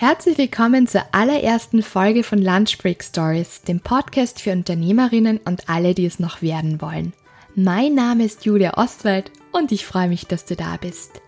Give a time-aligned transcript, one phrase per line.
[0.00, 5.94] Herzlich willkommen zur allerersten Folge von Lunch Break Stories, dem Podcast für Unternehmerinnen und alle,
[5.94, 7.12] die es noch werden wollen.
[7.54, 11.20] Mein Name ist Julia Ostwald und ich freue mich, dass du da bist.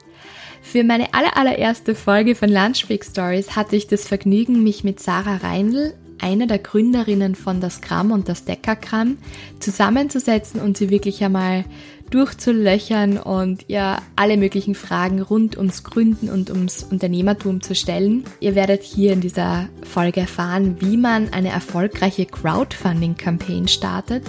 [0.62, 5.36] Für meine allererste Folge von Lunch Break Stories hatte ich das Vergnügen, mich mit Sarah
[5.36, 9.18] Reindl, einer der Gründerinnen von das Gramm und das Deckergramm,
[9.61, 11.66] zusammenzusetzen und sie wirklich einmal
[12.12, 18.24] durchzulöchern und ihr alle möglichen Fragen rund ums Gründen und ums Unternehmertum zu stellen.
[18.40, 24.25] Ihr werdet hier in dieser Folge erfahren, wie man eine erfolgreiche Crowdfunding-Campaign startet,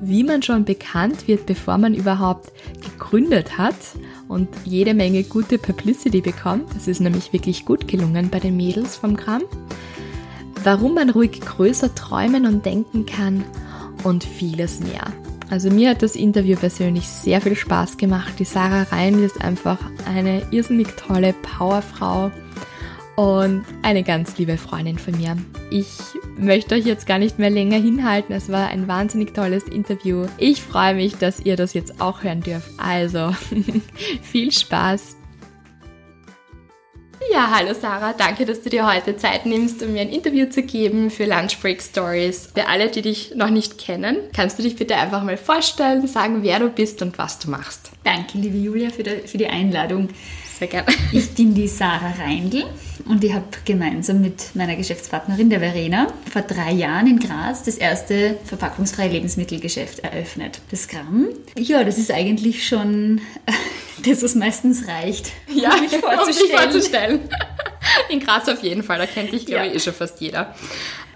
[0.00, 2.50] wie man schon bekannt wird, bevor man überhaupt
[2.80, 3.76] gegründet hat
[4.28, 6.74] und jede Menge gute Publicity bekommt.
[6.74, 9.42] Das ist nämlich wirklich gut gelungen bei den Mädels vom Gramm.
[10.64, 13.44] Warum man ruhig größer träumen und denken kann
[14.02, 15.12] und vieles mehr.
[15.50, 18.34] Also mir hat das Interview persönlich sehr viel Spaß gemacht.
[18.38, 22.30] Die Sarah Rein ist einfach eine irrsinnig tolle Powerfrau
[23.16, 25.36] und eine ganz liebe Freundin von mir.
[25.70, 25.88] Ich
[26.36, 28.32] möchte euch jetzt gar nicht mehr länger hinhalten.
[28.32, 30.26] Es war ein wahnsinnig tolles Interview.
[30.36, 32.70] Ich freue mich, dass ihr das jetzt auch hören dürft.
[32.76, 33.34] Also
[34.22, 35.17] viel Spaß
[37.32, 40.62] ja, hallo Sarah, danke, dass du dir heute Zeit nimmst, um mir ein Interview zu
[40.62, 42.50] geben für Lunch Break Stories.
[42.54, 46.42] Für alle, die dich noch nicht kennen, kannst du dich bitte einfach mal vorstellen, sagen,
[46.42, 47.90] wer du bist und was du machst.
[48.04, 50.08] Danke, liebe Julia, für die, Einladung.
[50.58, 50.88] Sehr gerne.
[51.12, 52.64] Ich bin die Sarah Reindl
[53.08, 57.76] und ich habe gemeinsam mit meiner Geschäftspartnerin, der Verena, vor drei Jahren in Graz das
[57.76, 60.60] erste verpackungsfreie Lebensmittelgeschäft eröffnet.
[60.72, 61.28] Das Gramm.
[61.56, 63.20] Ja, das ist eigentlich schon
[64.04, 66.18] das, was meistens reicht, ja, um mich vorzustellen.
[66.20, 67.20] Um mich vorzustellen.
[68.08, 69.70] In Graz auf jeden Fall, da kennt dich, glaube ja.
[69.70, 70.56] ich, eh schon fast jeder.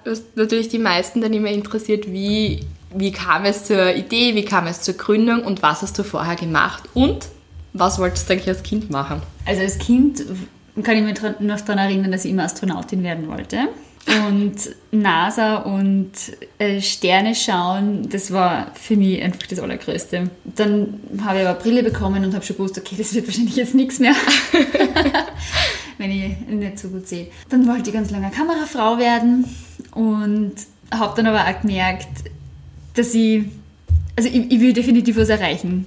[0.05, 2.61] Was natürlich die meisten dann immer interessiert, wie,
[2.95, 6.37] wie kam es zur Idee, wie kam es zur Gründung und was hast du vorher
[6.37, 7.27] gemacht und
[7.73, 9.23] was wolltest du eigentlich als Kind machen?
[9.47, 10.25] Also als Kind
[10.83, 13.69] kann ich mich noch daran erinnern, dass ich immer Astronautin werden wollte.
[14.27, 14.55] Und
[14.91, 16.11] NASA und
[16.59, 20.29] äh, Sterne schauen, das war für mich einfach das Allergrößte.
[20.45, 23.77] Dann habe ich aber Brille bekommen und habe schon gewusst, okay, das wird wahrscheinlich jetzt
[23.77, 24.15] nichts mehr,
[25.99, 27.29] wenn ich nicht so gut sehe.
[27.49, 29.45] Dann wollte ich ganz lange Kamerafrau werden
[29.93, 30.55] und
[30.93, 32.09] habe dann aber auch gemerkt,
[32.95, 33.45] dass ich,
[34.17, 35.87] also ich, ich will definitiv was erreichen.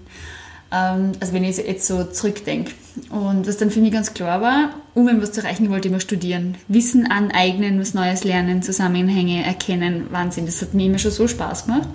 [0.76, 2.72] Ähm, also wenn ich jetzt so zurückdenke.
[3.10, 6.00] Und was dann für mich ganz klar war, um etwas zu erreichen, wollte ich immer
[6.00, 6.56] studieren.
[6.68, 10.46] Wissen aneignen, was Neues lernen, Zusammenhänge erkennen, Wahnsinn.
[10.46, 11.88] Das hat mir immer schon so Spaß gemacht.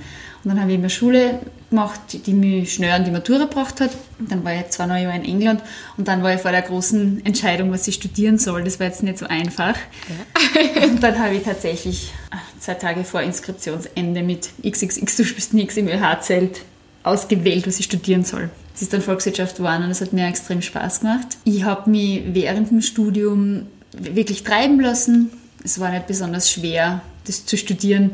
[0.43, 3.91] Und dann habe ich immer Schule gemacht, die mich schnell an die Matura gebracht hat.
[4.19, 5.63] Und dann war ich zwei neue Jahre in England
[5.99, 8.65] und dann war ich vor der großen Entscheidung, was ich studieren soll.
[8.65, 9.77] Das war jetzt nicht so einfach.
[10.09, 10.85] Ja.
[10.85, 15.77] und dann habe ich tatsächlich äh, zwei Tage vor Inskriptionsende mit XXX, du spielst nichts
[15.77, 16.63] im ÖH-Zelt
[17.03, 18.51] ausgewählt, was ich studieren soll.
[18.75, 21.39] Es ist dann Volkswirtschaft geworden und es hat mir extrem Spaß gemacht.
[21.45, 25.31] Ich habe mich während dem Studium wirklich treiben lassen.
[25.65, 28.13] Es war nicht besonders schwer, das zu studieren.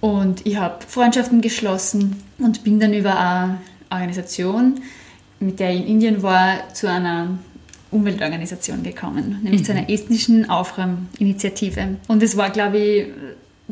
[0.00, 3.58] Und ich habe Freundschaften geschlossen und bin dann über eine
[3.90, 4.80] Organisation,
[5.40, 7.38] mit der ich in Indien war, zu einer
[7.90, 9.64] Umweltorganisation gekommen, nämlich mhm.
[9.64, 11.96] zu einer estnischen Aufräuminitiative.
[12.08, 13.06] Und es war, glaube ich,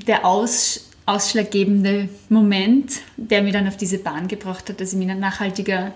[0.07, 5.09] der Aus ausschlaggebende Moment, der mich dann auf diese Bahn gebracht hat, dass ich mich
[5.09, 5.93] ein nachhaltiger,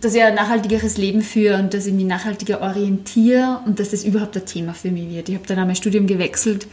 [0.00, 4.04] dass ich ein nachhaltigeres Leben führe und dass ich mich nachhaltiger orientiere und dass das
[4.04, 5.28] überhaupt ein Thema für mich wird.
[5.28, 6.66] Ich habe dann auch mein Studium gewechselt,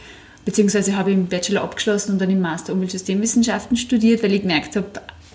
[0.46, 4.74] beziehungsweise habe ich im Bachelor abgeschlossen und dann im Master Umweltsystemwissenschaften studiert, weil ich gemerkt
[4.74, 4.86] habe,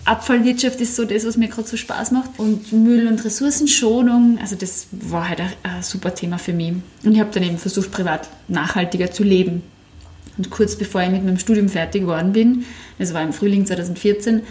[0.04, 2.30] Abfallwirtschaft ist so das, was mir gerade so Spaß macht.
[2.36, 6.72] Und Müll- und Ressourcenschonung, also das war halt ein, ein super Thema für mich.
[7.04, 9.62] Und ich habe dann eben versucht, privat nachhaltiger zu leben.
[10.38, 12.64] Und kurz bevor ich mit meinem Studium fertig geworden bin,
[12.98, 14.42] das war im Frühling 2014,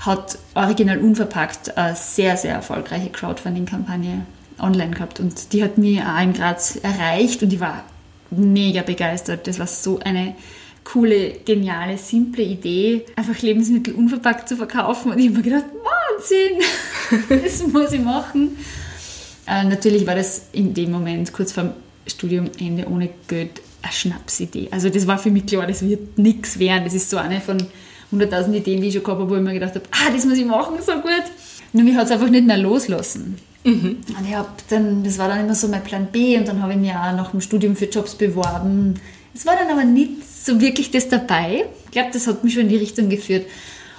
[0.00, 4.26] hat Original Unverpackt eine sehr, sehr erfolgreiche Crowdfunding-Kampagne
[4.58, 5.20] online gehabt.
[5.20, 7.84] Und die hat mich auch in Graz erreicht und ich war
[8.30, 9.46] mega begeistert.
[9.46, 10.34] Das war so eine
[10.84, 15.12] coole, geniale, simple Idee, einfach Lebensmittel unverpackt zu verkaufen.
[15.12, 15.66] Und ich habe mir gedacht,
[16.10, 16.58] Wahnsinn,
[17.42, 18.56] das muss ich machen.
[19.46, 21.72] Äh, natürlich war das in dem Moment kurz vor dem
[22.06, 24.68] Studiumende ohne Geld eine Schnapsidee.
[24.70, 26.84] Also das war für mich klar, das wird nichts werden.
[26.84, 27.58] Das ist so eine von
[28.12, 30.38] 100.000 Ideen, die ich schon gehabt habe, wo ich mir gedacht habe, ah, das muss
[30.38, 31.24] ich machen, so gut.
[31.72, 33.36] Nur mich hat es einfach nicht mehr loslassen.
[33.64, 33.98] Mhm.
[34.08, 36.72] Und ich habe dann, das war dann immer so mein Plan B und dann habe
[36.72, 38.98] ich mich auch nach dem Studium für Jobs beworben.
[39.34, 41.66] Es war dann aber nicht so wirklich das dabei.
[41.84, 43.46] Ich glaube, das hat mich schon in die Richtung geführt.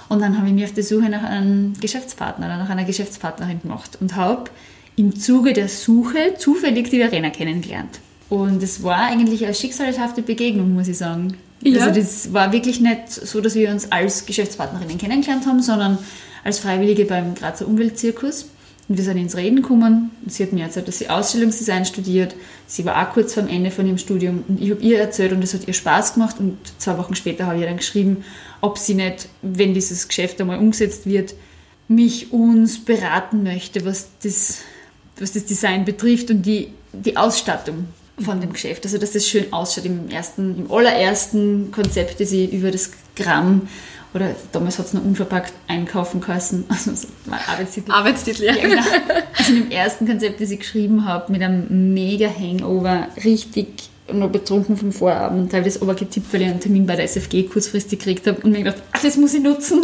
[0.08, 3.62] Und dann habe ich mich auf der Suche nach einem Geschäftspartner oder nach einer Geschäftspartnerin
[3.62, 4.50] gemacht und habe
[4.96, 8.00] im Zuge der Suche zufällig die Verena kennengelernt.
[8.32, 11.36] Und es war eigentlich eine schicksalhafte Begegnung, muss ich sagen.
[11.60, 11.82] Ja.
[11.82, 15.98] Also das war wirklich nicht so, dass wir uns als Geschäftspartnerinnen kennengelernt haben, sondern
[16.42, 18.46] als Freiwillige beim Grazer Umweltzirkus.
[18.88, 20.12] Und wir sind ins Reden gekommen.
[20.24, 22.34] Und sie hat mir erzählt, dass sie Ausstellungsdesign studiert.
[22.66, 24.44] Sie war auch kurz vor dem Ende von ihrem Studium.
[24.48, 26.36] Und ich habe ihr erzählt und es hat ihr Spaß gemacht.
[26.38, 28.24] Und zwei Wochen später habe ich ihr dann geschrieben,
[28.62, 31.34] ob sie nicht, wenn dieses Geschäft einmal umgesetzt wird,
[31.86, 34.60] mich, uns beraten möchte, was das,
[35.18, 37.88] was das Design betrifft und die, die Ausstattung
[38.18, 38.84] von dem Geschäft.
[38.84, 43.68] Also, dass das schön ausschaut im ersten, im allerersten Konzept, das ich über das Gramm
[44.14, 46.64] oder damals hat es noch unverpackt einkaufen können.
[46.68, 47.90] Also so Arbeitstitel.
[47.90, 48.54] Arbeitstitel, ja.
[48.54, 48.82] ja genau.
[49.38, 54.76] Also im ersten Konzept, das ich geschrieben habe, mit einem mega Hangover, richtig noch betrunken
[54.76, 58.00] vom Vorabend, habe ich das aber getippt, weil ich einen Termin bei der SFG kurzfristig
[58.00, 59.80] gekriegt habe und mir gedacht, ach, das muss ich nutzen.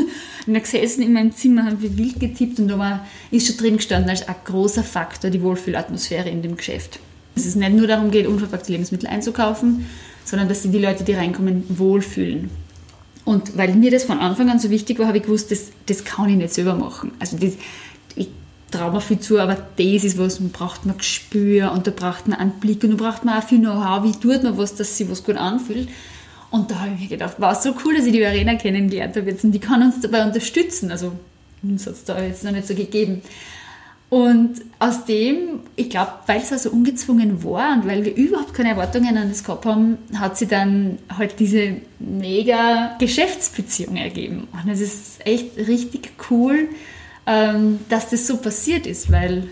[0.46, 3.56] Und dann gesessen in meinem Zimmer, habe ich wild getippt und da war, ist schon
[3.56, 6.98] drin gestanden als ein großer Faktor die Wohlfühlatmosphäre in dem Geschäft.
[7.38, 9.86] Dass es nicht nur darum geht, unverpackte Lebensmittel einzukaufen,
[10.24, 12.50] sondern dass sich die Leute, die reinkommen, wohlfühlen.
[13.24, 16.04] Und weil mir das von Anfang an so wichtig war, habe ich gewusst, das, das
[16.04, 17.12] kann ich nicht selber machen.
[17.18, 17.52] Also das,
[18.16, 18.28] ich
[18.70, 22.26] traue mir viel zu, aber das ist was, man braucht man Gespür und da braucht
[22.26, 24.96] man einen Blick und da braucht man auch viel Know-how, wie tut man was, dass
[24.96, 25.88] sich was gut anfühlt.
[26.50, 29.30] Und da habe ich mir gedacht, war so cool, dass ich die Verena kennengelernt habe
[29.30, 30.90] jetzt und die kann uns dabei unterstützen.
[30.90, 31.12] Also
[31.62, 33.22] uns hat es da jetzt noch nicht so gegeben.
[34.10, 38.70] Und aus dem, ich glaube, weil es also ungezwungen war und weil wir überhaupt keine
[38.70, 44.48] Erwartungen an das gehabt haben, hat sie dann halt diese mega Geschäftsbeziehung ergeben.
[44.52, 46.68] Und es ist echt richtig cool,
[47.26, 49.48] ähm, dass das so passiert ist, weil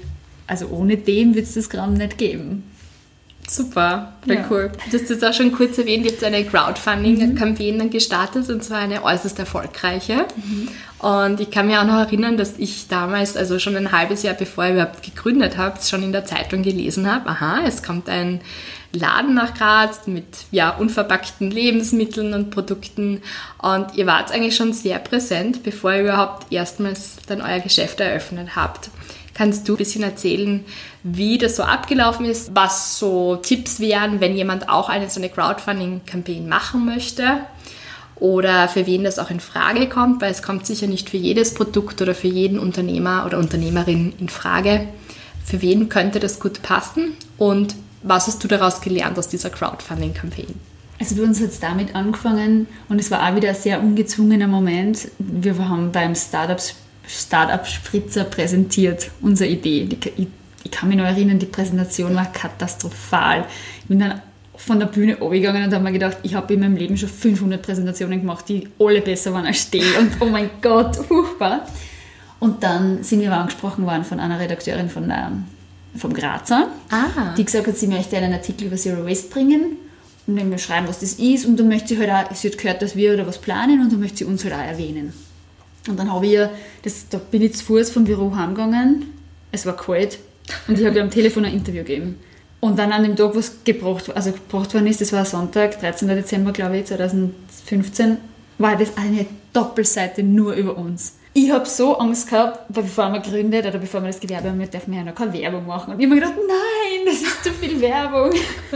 [0.47, 2.65] also ohne dem wird es das Gramm nicht geben.
[3.49, 4.47] Super, voll ja.
[4.51, 4.73] cool.
[4.91, 7.91] Du hast es auch schon kurz erwähnt, ihr habt eine Crowdfunding-Kampagne mhm.
[7.91, 10.27] gestartet und zwar eine äußerst erfolgreiche.
[10.37, 10.69] Mhm.
[10.99, 14.35] Und ich kann mich auch noch erinnern, dass ich damals, also schon ein halbes Jahr
[14.35, 18.41] bevor ich überhaupt gegründet habe, schon in der Zeitung gelesen habe, aha, es kommt ein
[18.93, 23.23] Laden nach Graz mit ja, unverpackten Lebensmitteln und Produkten.
[23.61, 28.57] Und ihr wart eigentlich schon sehr präsent, bevor ihr überhaupt erstmals dann euer Geschäft eröffnet
[28.57, 28.91] habt.
[29.35, 30.65] Kannst du ein bisschen erzählen,
[31.03, 35.29] wie das so abgelaufen ist, was so Tipps wären, wenn jemand auch eine so eine
[35.29, 37.41] Crowdfunding-Kampagne machen möchte?
[38.19, 41.53] Oder für wen das auch in Frage kommt, weil es kommt sicher nicht für jedes
[41.53, 44.89] Produkt oder für jeden Unternehmer oder Unternehmerin in Frage.
[45.45, 47.13] Für wen könnte das gut passen?
[47.37, 50.55] Und was hast du daraus gelernt aus dieser Crowdfunding-Kampagne?
[50.99, 55.09] Also bei uns es damit angefangen und es war auch wieder ein sehr ungezwungener Moment.
[55.19, 56.59] Wir haben beim Startup
[57.67, 59.89] Spritzer präsentiert, unsere Idee.
[60.17, 60.27] Ich,
[60.65, 63.45] ich kann mich noch erinnern, die Präsentation war katastrophal.
[63.81, 64.23] Ich bin dann
[64.67, 67.63] von der Bühne abgegangen und habe mir gedacht, ich habe in meinem Leben schon 500
[67.63, 69.79] Präsentationen gemacht, die alle besser waren als die.
[69.79, 71.69] Und oh mein Gott, furchtbar.
[72.41, 75.31] Und dann sind wir angesprochen worden von einer Redakteurin von der,
[75.97, 77.33] vom Grazer, ah.
[77.37, 79.77] die gesagt hat, sie möchte einen Artikel über Zero Waste bringen
[80.27, 81.47] und dann wir schreiben, was das ist.
[81.47, 83.93] Und dann möchte sie halt auch, sie hat gehört, dass wir da was planen und
[83.93, 85.13] dann möchte sie uns halt auch erwähnen.
[85.89, 86.51] Und dann habe ich ihr,
[86.83, 89.13] das, da bin ich zu Fuß vom Büro heimgegangen,
[89.53, 90.19] es war kalt
[90.67, 92.17] und ich habe ihr am Telefon ein Interview gegeben.
[92.67, 96.09] Und dann an dem Tag, was gebracht, also gebracht worden ist, das war Sonntag, 13.
[96.09, 98.17] Dezember, glaube ich, 2015,
[98.59, 101.17] war das eine Doppelseite nur über uns.
[101.33, 104.59] Ich habe so Angst gehabt, weil bevor wir gründet oder bevor wir das Gewerbe haben,
[104.59, 105.93] wir dürfen ja noch keine Werbung machen.
[105.95, 108.33] Und ich habe mir gedacht, nein, das ist zu viel Werbung.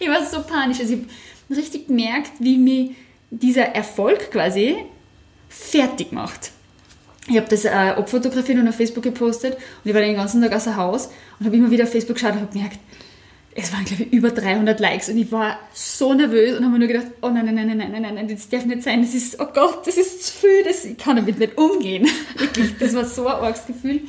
[0.00, 0.80] ich war so panisch.
[0.80, 2.92] Also ich habe richtig gemerkt, wie mich
[3.30, 4.76] dieser Erfolg quasi
[5.50, 6.52] fertig macht.
[7.28, 10.52] Ich habe das äh, abfotografiert und auf Facebook gepostet und ich war den ganzen Tag
[10.52, 11.08] außer Haus
[11.38, 12.78] und habe immer wieder auf Facebook geschaut und habe gemerkt,
[13.58, 16.78] es waren glaube ich über 300 Likes und ich war so nervös und habe mir
[16.80, 19.40] nur gedacht, oh nein, nein, nein, nein, nein, nein, das darf nicht sein, das ist,
[19.40, 22.06] oh Gott, das ist zu viel, das, ich kann damit nicht umgehen.
[22.36, 24.02] Wirklich, das war so ein arges Gefühl.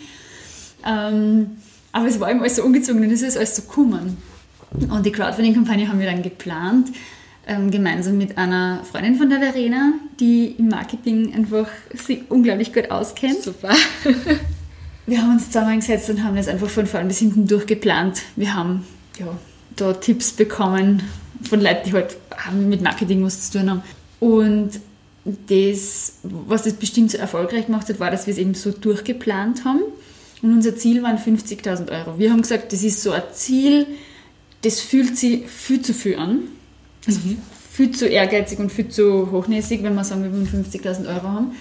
[0.85, 1.57] Ähm,
[1.93, 4.17] aber es war immer alles so ungezwungen und es ist alles so gekommen.
[4.71, 6.89] Und die Crowdfunding-Kampagne haben wir dann geplant
[7.47, 12.91] ähm, gemeinsam mit einer Freundin von der Verena, die im Marketing einfach sich unglaublich gut
[12.91, 13.41] auskennt.
[13.41, 13.73] Super.
[15.05, 18.21] wir haben uns zusammengesetzt und haben das einfach von vorn bis hinten durchgeplant.
[18.35, 18.85] Wir haben
[19.17, 19.27] ja,
[19.75, 21.03] da Tipps bekommen
[21.47, 22.17] von Leuten, die halt
[22.53, 23.83] mit Marketing was zu tun haben.
[24.19, 24.71] Und
[25.47, 29.65] das, was das bestimmt so erfolgreich gemacht hat, war, dass wir es eben so durchgeplant
[29.65, 29.81] haben.
[30.41, 32.19] Und unser Ziel waren 50.000 Euro.
[32.19, 33.87] Wir haben gesagt, das ist so ein Ziel,
[34.61, 36.39] das fühlt sich viel zu viel an.
[37.07, 37.19] Also
[37.71, 41.51] viel zu ehrgeizig und viel zu hochnäsig, wenn wir sagen, wir wollen 50.000 Euro haben.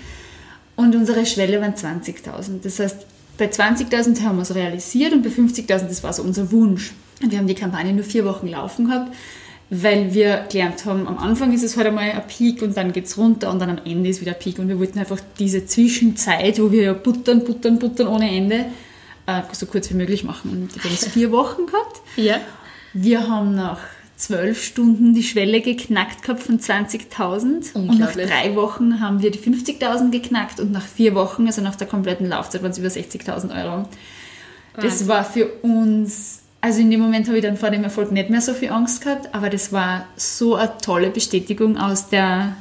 [0.74, 2.62] Und unsere Schwelle waren 20.000.
[2.62, 3.06] Das heißt,
[3.38, 6.92] bei 20.000 haben wir es realisiert und bei 50.000, das war so unser Wunsch.
[7.22, 9.14] Und wir haben die Kampagne nur vier Wochen laufen gehabt,
[9.70, 13.06] weil wir gelernt haben, am Anfang ist es halt einmal ein Peak und dann geht
[13.06, 14.58] es runter und dann am Ende ist wieder ein Peak.
[14.58, 18.66] Und wir wollten einfach diese Zwischenzeit, wo wir ja buttern, buttern, buttern ohne Ende,
[19.26, 20.50] äh, so kurz wie möglich machen.
[20.50, 22.00] Und wir haben es vier Wochen gehabt.
[22.16, 22.40] Ja.
[22.92, 23.80] Wir haben nach
[24.16, 27.74] zwölf Stunden die Schwelle geknackt gehabt von 20.000.
[27.74, 31.76] Und nach drei Wochen haben wir die 50.000 geknackt und nach vier Wochen, also nach
[31.76, 33.88] der kompletten Laufzeit, waren es über 60.000 Euro.
[34.80, 38.30] Das war für uns, also in dem Moment habe ich dann vor dem Erfolg nicht
[38.30, 42.56] mehr so viel Angst gehabt, aber das war so eine tolle Bestätigung aus der,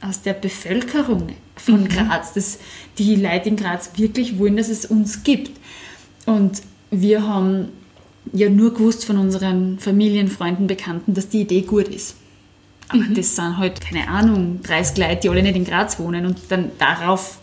[0.00, 1.88] aus der Bevölkerung von mhm.
[1.88, 2.58] Graz, dass
[2.98, 5.58] die Leute in Graz wirklich wollen, dass es uns gibt.
[6.26, 7.68] Und wir haben
[8.32, 12.16] ja nur gewusst von unseren Familien, Freunden, Bekannten, dass die Idee gut ist.
[12.88, 13.14] Aber mhm.
[13.14, 16.72] das sind halt, keine Ahnung, 30 Leute, die alle nicht in Graz wohnen und dann
[16.78, 17.38] darauf,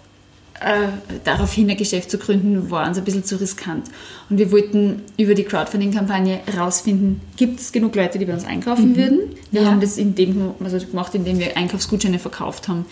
[0.61, 0.89] äh,
[1.23, 3.89] daraufhin ein Geschäft zu gründen, war uns ein bisschen zu riskant.
[4.29, 8.91] Und wir wollten über die Crowdfunding-Kampagne herausfinden, gibt es genug Leute, die bei uns einkaufen
[8.91, 8.95] mhm.
[8.95, 9.19] würden?
[9.51, 9.67] Wir ja.
[9.69, 12.85] haben das in dem, also gemacht, indem wir Einkaufsgutscheine verkauft haben.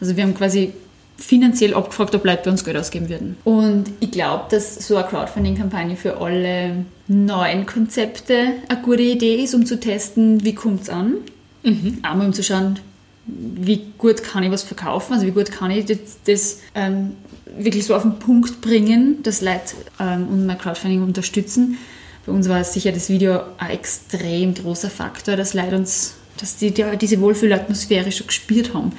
[0.00, 0.72] Also wir haben quasi
[1.16, 3.36] finanziell abgefragt, ob Leute bei uns Geld ausgeben würden.
[3.44, 9.54] Und ich glaube, dass so eine Crowdfunding-Kampagne für alle neuen Konzepte eine gute Idee ist,
[9.54, 11.16] um zu testen, wie kommt es an.
[11.62, 11.98] Mhm.
[12.02, 12.78] Einmal um zu schauen,
[13.26, 17.12] wie gut kann ich was verkaufen, also wie gut kann ich das, das ähm,
[17.56, 21.78] wirklich so auf den Punkt bringen, dass Leute ähm, und mein Crowdfunding unterstützen.
[22.26, 26.70] Bei uns war sicher das Video ein extrem großer Faktor, dass Leute uns, dass die,
[26.70, 28.92] die diese Wohlfühlatmosphäre schon gespürt haben.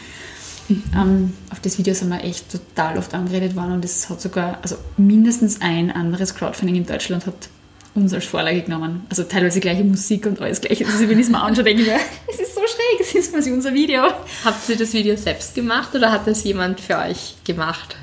[0.70, 0.84] Mhm.
[0.96, 4.60] Ähm, auf das Video sind wir echt total oft angeredet worden und es hat sogar,
[4.62, 7.50] also mindestens ein anderes Crowdfunding in Deutschland hat
[7.96, 9.06] uns als Vorlage genommen.
[9.10, 10.86] Also teilweise gleiche Musik und alles gleiche.
[10.86, 12.00] Also wenn ich es mir anschaue, denke ich mir,
[12.32, 14.04] es ist so schräg, es ist quasi unser Video.
[14.44, 17.96] Habt ihr das Video selbst gemacht oder hat das jemand für euch gemacht?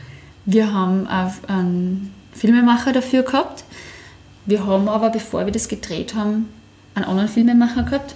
[0.45, 3.65] Wir haben einen Filmemacher dafür gehabt.
[4.47, 6.49] Wir haben aber, bevor wir das gedreht haben,
[6.95, 8.15] einen anderen Filmemacher gehabt,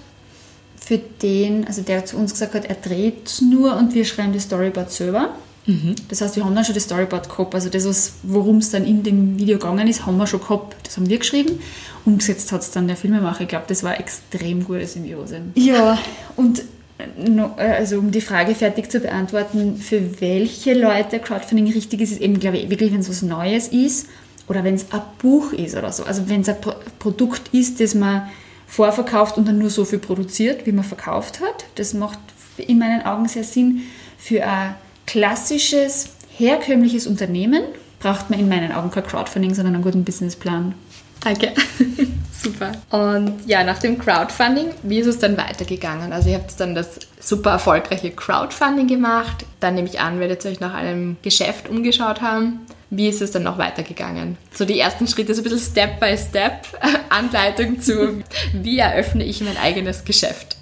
[0.85, 4.45] für den, also der zu uns gesagt hat, er dreht nur und wir schreiben das
[4.45, 5.35] Storyboard selber.
[5.67, 5.95] Mhm.
[6.09, 7.55] Das heißt, wir haben dann schon das Storyboard gehabt.
[7.55, 10.76] Also das, worum es dann in dem Video gegangen ist, haben wir schon gehabt.
[10.85, 11.59] Das haben wir geschrieben.
[12.05, 13.43] Umgesetzt hat es dann der Filmemacher.
[13.43, 15.41] Ich glaube, das war extrem gute Symbiose.
[15.55, 15.99] Ja,
[16.37, 16.62] und
[16.99, 22.21] äh, also um die Frage fertig zu beantworten, für welche Leute Crowdfunding richtig ist, ist
[22.21, 24.09] eben, glaube ich, wirklich, wenn es was Neues ist
[24.49, 26.05] oder wenn es ein Buch ist oder so.
[26.05, 26.57] Also wenn es ein
[26.99, 28.29] Produkt ist, das man
[28.75, 31.64] vorverkauft und dann nur so viel produziert, wie man verkauft hat.
[31.76, 32.19] Das macht
[32.57, 33.83] in meinen Augen sehr Sinn.
[34.19, 34.75] Für ein
[35.07, 37.62] klassisches, herkömmliches Unternehmen
[38.00, 40.75] braucht man in meinen Augen kein Crowdfunding, sondern einen guten Businessplan.
[41.21, 41.52] Danke.
[42.43, 42.73] super.
[42.90, 46.12] Und ja, nach dem Crowdfunding, wie ist es dann weitergegangen?
[46.12, 49.47] Also ihr habt dann das super erfolgreiche Crowdfunding gemacht.
[49.61, 52.66] Dann nehme ich an, werdet ihr euch nach einem Geschäft umgeschaut haben.
[52.97, 54.37] Wie ist es dann noch weitergegangen?
[54.53, 56.67] So die ersten Schritte, so ein bisschen Step by Step,
[57.09, 58.23] Anleitung zu,
[58.53, 60.57] wie eröffne ich mein eigenes Geschäft?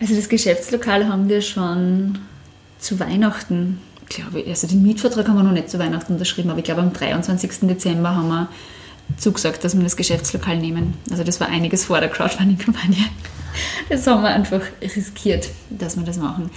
[0.00, 2.18] Also das Geschäftslokal haben wir schon
[2.78, 6.58] zu Weihnachten, glaube ich, also den Mietvertrag haben wir noch nicht zu Weihnachten unterschrieben, aber
[6.58, 7.50] ich glaube am 23.
[7.62, 8.48] Dezember haben wir
[9.16, 10.94] zugesagt, dass wir das Geschäftslokal nehmen.
[11.10, 13.04] Also das war einiges vor der Crowdfunding-Kampagne.
[13.88, 16.50] Das haben wir einfach riskiert, dass wir das machen.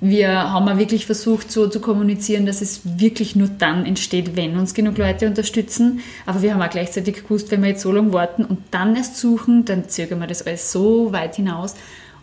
[0.00, 4.72] Wir haben wirklich versucht, so zu kommunizieren, dass es wirklich nur dann entsteht, wenn uns
[4.72, 6.00] genug Leute unterstützen.
[6.24, 9.16] Aber wir haben auch gleichzeitig gewusst, wenn wir jetzt so lange warten und dann erst
[9.16, 11.74] suchen, dann zögern wir das alles so weit hinaus.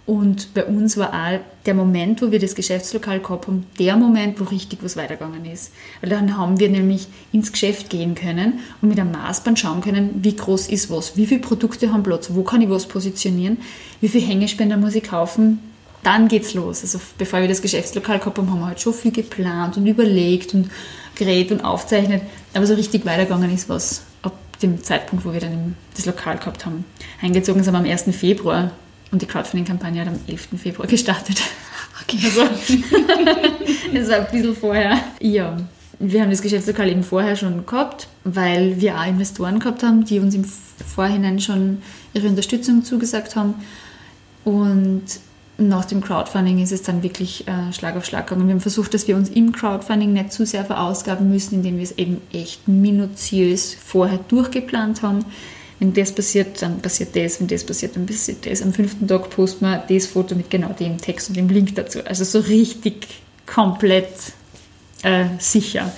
[0.06, 4.40] Und bei uns war auch der Moment, wo wir das Geschäftslokal gehabt haben, der Moment,
[4.40, 5.74] wo richtig was weitergegangen ist.
[6.00, 10.20] Weil dann haben wir nämlich ins Geschäft gehen können und mit einem Maßband schauen können,
[10.22, 13.58] wie groß ist was, wie viele Produkte haben Platz, wo kann ich was positionieren,
[14.00, 15.60] wie viele Hängespender muss ich kaufen.
[16.06, 16.84] Dann geht's los.
[16.84, 20.54] Also bevor wir das Geschäftslokal gehabt haben, haben wir halt schon viel geplant und überlegt
[20.54, 20.70] und
[21.16, 22.22] geredet und aufzeichnet.
[22.54, 26.64] Aber so richtig weitergegangen ist was ab dem Zeitpunkt, wo wir dann das Lokal gehabt
[26.64, 26.86] haben.
[27.24, 28.04] Eingezogen sind wir am 1.
[28.16, 28.70] Februar
[29.12, 30.50] und die Crowdfunding-Kampagne hat am 11.
[30.62, 31.42] Februar gestartet.
[32.04, 32.20] Okay.
[32.24, 32.42] Also,
[33.92, 35.00] das war ein bisschen vorher.
[35.20, 35.58] Ja,
[35.98, 40.20] wir haben das Geschäftslokal eben vorher schon gehabt, weil wir auch Investoren gehabt haben, die
[40.20, 41.82] uns im Vorhinein schon
[42.14, 43.56] ihre Unterstützung zugesagt haben.
[44.44, 45.06] Und
[45.58, 48.48] nach dem Crowdfunding ist es dann wirklich äh, Schlag auf Schlag gegangen.
[48.48, 51.84] Wir haben versucht, dass wir uns im Crowdfunding nicht zu sehr verausgaben müssen, indem wir
[51.84, 55.26] es eben echt minutiös vorher durchgeplant haben
[55.80, 58.62] wenn das passiert, dann passiert das, wenn das passiert, dann passiert das.
[58.62, 62.00] Am fünften Tag posten wir das Foto mit genau dem Text und dem Link dazu.
[62.06, 63.08] Also so richtig
[63.46, 64.10] komplett
[65.04, 65.92] äh, sicher.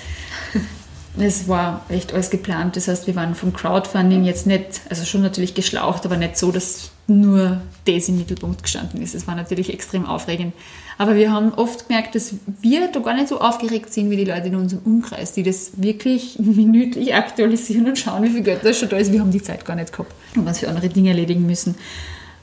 [1.20, 2.76] Es war echt alles geplant.
[2.76, 6.52] Das heißt, wir waren vom Crowdfunding jetzt nicht, also schon natürlich geschlaucht, aber nicht so,
[6.52, 9.16] dass nur das im Mittelpunkt gestanden ist.
[9.16, 10.54] Es war natürlich extrem aufregend.
[10.98, 14.26] Aber wir haben oft gemerkt, dass wir da gar nicht so aufgeregt sind wie die
[14.26, 18.74] Leute in unserem Umkreis, die das wirklich minütlich aktualisieren und schauen, wie viel Geld da
[18.74, 19.12] schon da ist.
[19.12, 21.76] Wir haben die Zeit gar nicht gehabt und was für andere Dinge erledigen müssen.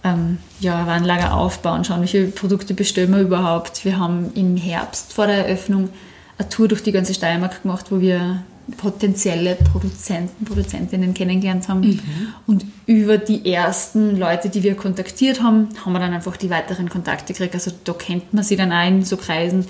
[0.02, 3.85] Ähm, ja, Warenlager aufbauen, schauen, viele Produkte bestellen wir überhaupt.
[3.85, 5.90] Wir haben im Herbst vor der Eröffnung
[6.38, 8.43] eine Tour durch die ganze Steiermark gemacht, wo wir
[8.76, 11.80] potenzielle Produzenten, Produzentinnen kennengelernt haben.
[11.80, 12.02] Mhm.
[12.47, 16.88] Und über die ersten Leute, die wir kontaktiert haben, haben wir dann einfach die weiteren
[16.88, 17.54] Kontakte gekriegt.
[17.54, 19.66] Also da kennt man sie dann auch in so Kreisen.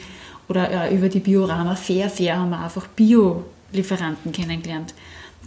[0.49, 4.95] Oder ja, über die Biorama Fair Fair haben wir einfach Bio-Lieferanten kennengelernt,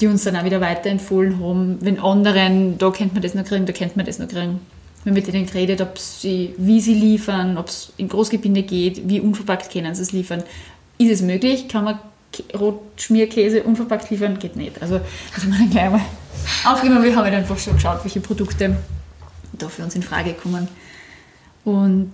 [0.01, 1.77] die uns dann auch wieder weiterempfohlen haben.
[1.82, 4.60] Wenn anderen, da kennt man das noch kriegen, da kennt man das noch kriegen.
[5.04, 9.08] Wir haben mit denen geredet, ob sie, wie sie liefern, ob es in Großgebinde geht,
[9.08, 10.44] wie unverpackt können sie es liefern.
[10.98, 11.68] Ist es möglich?
[11.68, 12.00] Kann man
[12.57, 14.39] Rotschmierkäse unverpackt liefern?
[14.39, 14.81] Geht nicht.
[14.81, 15.00] Also
[15.34, 16.01] das haben wir dann gleich mal
[16.65, 17.03] aufgenommen.
[17.03, 18.77] Wir haben einfach schon geschaut, welche Produkte
[19.53, 20.67] da für uns in Frage kommen.
[21.63, 22.12] Und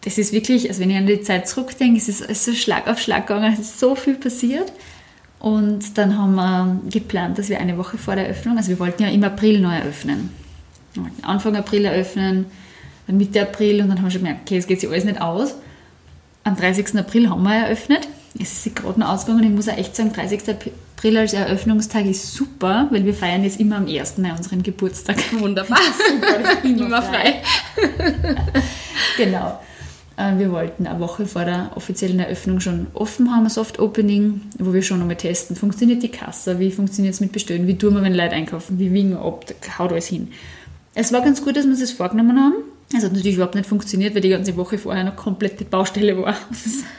[0.00, 2.98] das ist wirklich, also wenn ich an die Zeit zurückdenke, es ist so Schlag auf
[2.98, 4.72] Schlag gegangen, es ist so viel passiert.
[5.38, 9.02] Und dann haben wir geplant, dass wir eine Woche vor der Eröffnung, also wir wollten
[9.02, 10.30] ja im April neu eröffnen.
[10.94, 12.46] Wir wollten Anfang April eröffnen,
[13.06, 15.20] dann Mitte April und dann haben wir schon gemerkt, okay, es geht sich alles nicht
[15.20, 15.54] aus.
[16.42, 16.98] Am 30.
[16.98, 18.08] April haben wir eröffnet.
[18.40, 20.42] Es ist sich gerade noch ausgegangen und ich muss auch echt sagen, 30.
[20.96, 24.18] April als Eröffnungstag ist super, weil wir feiern jetzt immer am 1.
[24.18, 25.16] Mai unseren Geburtstag.
[25.38, 25.78] Wunderbar.
[26.08, 27.42] super, immer, immer frei.
[27.74, 28.36] frei.
[29.16, 29.58] genau.
[30.16, 34.42] Äh, wir wollten eine Woche vor der offiziellen Eröffnung schon offen haben, ein Soft Opening,
[34.58, 37.94] wo wir schon einmal testen, funktioniert die Kasse, wie funktioniert es mit Bestellen, wie tun
[37.94, 39.44] wir, wenn Leute einkaufen, wie wiegen wir ab,
[39.78, 40.28] haut alles hin.
[40.94, 42.54] Es war ganz gut, dass wir uns das vorgenommen haben.
[42.94, 46.36] Es hat natürlich überhaupt nicht funktioniert, weil die ganze Woche vorher noch komplette Baustelle war.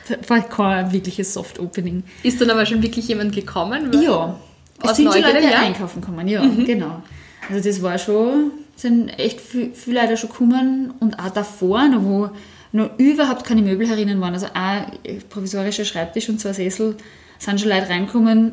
[0.10, 2.03] Das war kein wirkliches Soft Opening.
[2.24, 3.91] Ist dann aber schon wirklich jemand gekommen?
[4.01, 4.38] Ja.
[4.84, 5.60] Es sind schon Leute ja?
[5.60, 6.65] einkaufen gekommen, ja, mhm.
[6.65, 7.01] genau.
[7.50, 12.03] Also das war schon, sind echt viele viel Leute schon gekommen und auch davor, noch
[12.03, 12.29] wo
[12.74, 16.96] noch überhaupt keine Möbel herinnen waren, also auch provisorischer Schreibtisch und zwei Sessel,
[17.39, 18.51] sind schon Leute reingekommen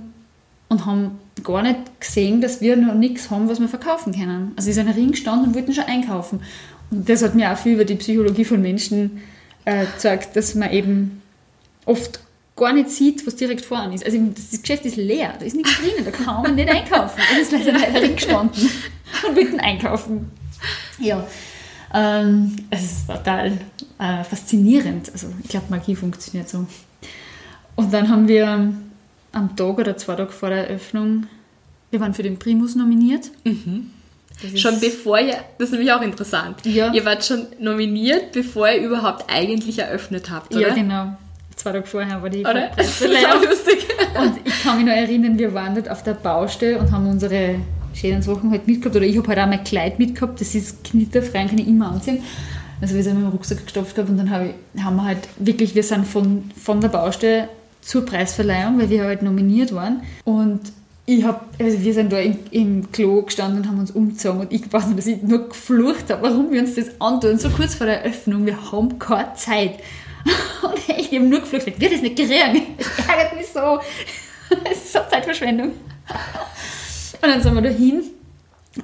[0.69, 4.53] und haben gar nicht gesehen, dass wir noch nichts haben, was wir verkaufen können.
[4.57, 6.41] Also sie sind Ring gestanden und wollten schon einkaufen.
[7.05, 9.23] Das hat mir auch viel über die Psychologie von Menschen
[9.65, 11.23] äh, gezeigt, dass man eben
[11.85, 12.21] oft
[12.57, 14.05] gar nicht sieht, was direkt vor einem ist.
[14.05, 17.21] Also das Geschäft ist leer, da ist nichts drinnen, da kann man nicht einkaufen.
[17.33, 18.71] Da ist leider leider Ring gestanden
[19.29, 20.31] und wollten einkaufen.
[20.99, 21.27] Ja,
[21.93, 23.59] ähm, es ist total
[23.99, 25.11] äh, faszinierend.
[25.13, 26.67] Also ich glaube, Magie funktioniert so.
[27.77, 28.73] Und dann haben wir
[29.33, 31.27] am Tag oder zwei Tage vor der Eröffnung,
[31.91, 33.31] wir waren für den Primus nominiert.
[33.45, 33.91] Mhm.
[34.57, 36.93] Schon bevor ihr, das ist nämlich auch interessant, ja.
[36.93, 40.69] ihr wart schon nominiert, bevor ihr überhaupt eigentlich eröffnet habt, oder?
[40.69, 41.17] Ja, genau.
[41.57, 42.71] Zwei Tage vorher war die oder?
[42.77, 43.87] Das ist lustig.
[44.21, 47.57] Und ich kann mich noch erinnern, wir waren dort auf der Baustelle und haben unsere
[47.95, 48.97] schönen Sachen halt mitgehabt.
[48.97, 52.23] Oder ich habe halt auch mein Kleid mitgehabt, das ist knitterfrei, kann ich immer anziehen.
[52.81, 55.29] Also wir sind mit dem Rucksack gestopft gehabt und dann hab ich, haben wir halt
[55.39, 57.49] wirklich, wir sind von, von der Baustelle
[57.81, 60.03] zur Preisverleihung, weil wir halt nominiert waren.
[60.25, 60.61] Und
[61.07, 64.53] ich habe, also wir sind da im, im, Klo gestanden und haben uns umgezogen und
[64.53, 67.75] ich weiß nicht, dass ich nur geflucht habe, warum wir uns das antun, so kurz
[67.75, 69.81] vor der Eröffnung, wir haben keine Zeit.
[70.63, 73.79] Und ich habe nur geflucht, ich werde das nicht kriegen, es ärgert mich so,
[74.71, 75.73] es ist so Zeitverschwendung.
[77.21, 78.03] Und dann sind wir da hin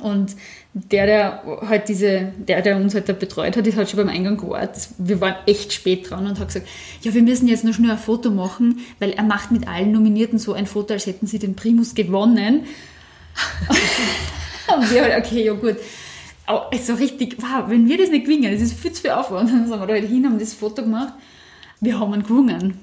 [0.03, 0.37] und
[0.73, 4.09] der, der halt diese, der, der uns halt da betreut hat, ist halt schon beim
[4.09, 4.89] Eingang gewartet.
[4.99, 6.69] Wir waren echt spät dran und hat gesagt,
[7.03, 10.39] ja, wir müssen jetzt noch schnell ein Foto machen, weil er macht mit allen Nominierten
[10.39, 12.67] so ein Foto, als hätten sie den Primus gewonnen.
[14.77, 15.77] und wir halt, okay, ja gut.
[16.47, 19.51] Aber so richtig, wow, wenn wir das nicht gewinnen, das ist viel zu viel Aufwand.
[19.51, 21.15] Dann sind wir da halt hin, haben das Foto gemacht.
[21.81, 22.79] Wir haben ihn gewonnen.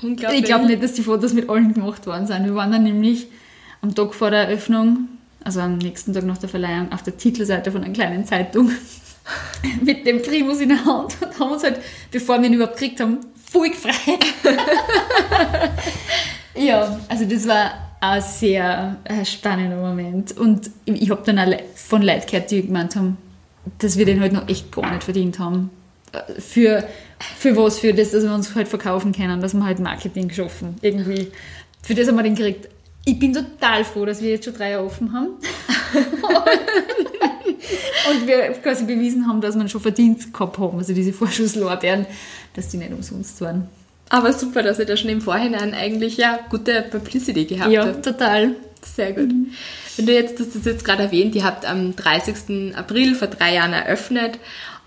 [0.00, 2.44] Ich glaube nicht, dass die Fotos mit allen gemacht worden sind.
[2.44, 3.26] Wir waren dann nämlich
[3.80, 5.08] am Tag vor der Eröffnung,
[5.44, 8.70] also am nächsten Tag nach der Verleihung, auf der Titelseite von einer kleinen Zeitung
[9.82, 13.00] mit dem Primus in der Hand und haben uns halt, bevor wir ihn überhaupt gekriegt
[13.00, 13.18] haben,
[13.50, 14.24] voll gefreut.
[16.54, 17.70] ja, also das war
[18.00, 20.36] ein sehr äh, spannender Moment.
[20.36, 23.16] Und ich habe dann auch von Leuten gehört, die gemeint haben,
[23.78, 25.70] dass wir den halt noch echt gar nicht verdient haben.
[26.12, 26.84] Äh, für,
[27.36, 27.78] für was?
[27.78, 30.76] Für das, dass wir uns halt verkaufen können, dass wir halt Marketing geschaffen.
[30.82, 31.28] Irgendwie.
[31.82, 32.68] Für das haben wir den gekriegt
[33.04, 35.28] ich bin total froh, dass wir jetzt schon drei Jahre offen haben.
[38.10, 40.78] und wir quasi bewiesen haben, dass man schon verdient gehabt haben.
[40.78, 42.06] Also diese Vorschusslorbeeren,
[42.54, 43.68] dass die nicht umsonst waren.
[44.10, 48.06] Aber super, dass ihr da schon im Vorhinein eigentlich ja gute Publicity gehabt ja, habt.
[48.06, 48.54] Ja, total.
[48.82, 49.28] Sehr gut.
[49.28, 49.52] Mhm.
[49.96, 52.76] Wenn du jetzt, das ist jetzt gerade erwähnt, ihr habt am 30.
[52.76, 54.38] April vor drei Jahren eröffnet.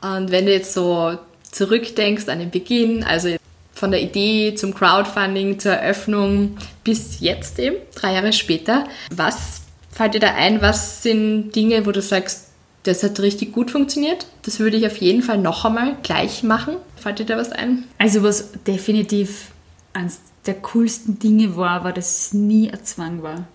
[0.01, 1.17] Und wenn du jetzt so
[1.51, 3.35] zurückdenkst an den Beginn, also
[3.73, 8.85] von der Idee zum Crowdfunding, zur Eröffnung bis jetzt eben, drei Jahre später.
[9.15, 10.61] Was fällt dir da ein?
[10.61, 12.47] Was sind Dinge, wo du sagst,
[12.83, 14.25] das hat richtig gut funktioniert?
[14.43, 16.77] Das würde ich auf jeden Fall noch einmal gleich machen.
[16.95, 17.83] Fällt dir da was ein?
[17.97, 19.51] Also was definitiv
[19.93, 23.47] eines der coolsten Dinge war, war, dass es nie ein Zwang war.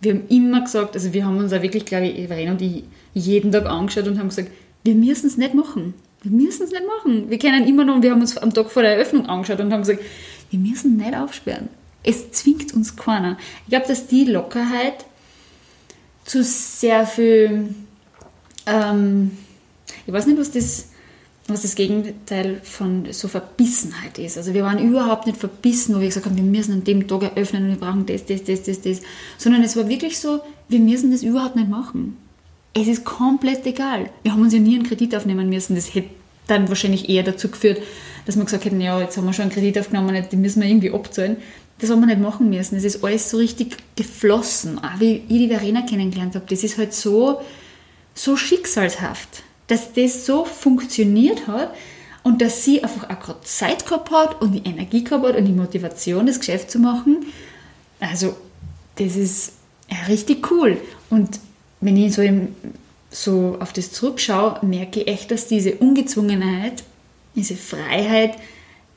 [0.00, 2.84] Wir haben immer gesagt, also wir haben uns da wirklich, glaube ich, Verena und ich
[3.14, 4.50] jeden Tag angeschaut und haben gesagt,
[4.84, 5.94] wir müssen es nicht machen.
[6.22, 7.30] Wir müssen es nicht machen.
[7.30, 9.82] Wir können immer noch, wir haben uns am Tag vor der Eröffnung angeschaut und haben
[9.82, 10.00] gesagt,
[10.50, 11.68] wir müssen nicht aufsperren.
[12.02, 13.36] Es zwingt uns keiner.
[13.64, 15.04] Ich glaube, dass die Lockerheit
[16.24, 17.74] zu sehr viel,
[18.66, 19.30] ähm,
[20.06, 20.88] ich weiß nicht, was das,
[21.46, 24.36] was das Gegenteil von so Verbissenheit ist.
[24.36, 27.22] Also wir waren überhaupt nicht verbissen, wo wir gesagt haben, wir müssen an dem Tag
[27.22, 29.00] eröffnen und wir brauchen das, das, das, das, das.
[29.38, 32.16] Sondern es war wirklich so, wir müssen das überhaupt nicht machen.
[32.80, 34.10] Es ist komplett egal.
[34.22, 35.74] Wir haben uns ja nie einen Kredit aufnehmen müssen.
[35.74, 36.10] Das hätte
[36.46, 37.82] dann wahrscheinlich eher dazu geführt,
[38.26, 40.68] dass wir gesagt hätten, ja, jetzt haben wir schon einen Kredit aufgenommen, den müssen wir
[40.68, 41.36] irgendwie abzahlen.
[41.78, 42.76] Das haben wir nicht machen müssen.
[42.76, 44.78] Es ist alles so richtig geflossen.
[44.78, 47.40] Auch wie ich die Verena kennengelernt habe, das ist halt so,
[48.14, 51.74] so schicksalshaft, dass das so funktioniert hat
[52.22, 55.44] und dass sie einfach auch gerade Zeit gehabt hat und die Energie gehabt hat und
[55.44, 57.26] die Motivation, das Geschäft zu machen.
[58.00, 58.36] Also,
[58.96, 59.52] das ist
[60.08, 60.78] richtig cool.
[61.10, 61.38] Und
[61.80, 62.54] wenn ich so, im,
[63.10, 66.82] so auf das zurückschaue, merke ich echt, dass diese Ungezwungenheit,
[67.34, 68.36] diese Freiheit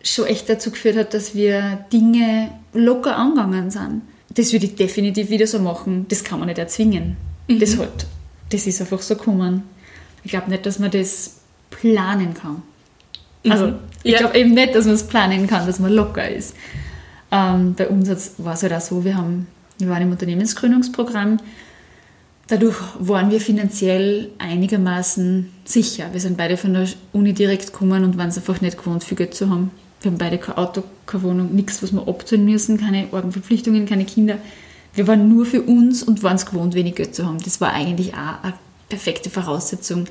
[0.03, 4.01] schon echt dazu geführt hat, dass wir Dinge locker angegangen sind.
[4.33, 6.05] Das würde ich definitiv wieder so machen.
[6.09, 7.17] Das kann man nicht erzwingen.
[7.47, 7.59] Mhm.
[7.59, 8.07] Das, halt,
[8.49, 9.63] das ist einfach so gekommen.
[10.23, 12.63] Ich glaube nicht, dass man das planen kann.
[13.43, 13.51] Mhm.
[13.51, 14.19] Also, ich ja.
[14.19, 16.55] glaube eben nicht, dass man es planen kann, dass man locker ist.
[17.31, 21.37] Ähm, bei uns war es halt auch so, wir, haben, wir waren im Unternehmensgründungsprogramm
[22.51, 26.09] Dadurch waren wir finanziell einigermaßen sicher.
[26.11, 29.15] Wir sind beide von der Uni direkt gekommen und waren es einfach nicht gewohnt, viel
[29.15, 29.71] Geld zu haben.
[30.01, 34.03] Wir haben beide kein Auto, keine Wohnung, nichts, was wir abzahlen müssen, keine Orgenverpflichtungen, keine
[34.03, 34.35] Kinder.
[34.93, 37.37] Wir waren nur für uns und waren es gewohnt, wenig Geld zu haben.
[37.41, 38.53] Das war eigentlich auch eine
[38.89, 40.07] perfekte Voraussetzung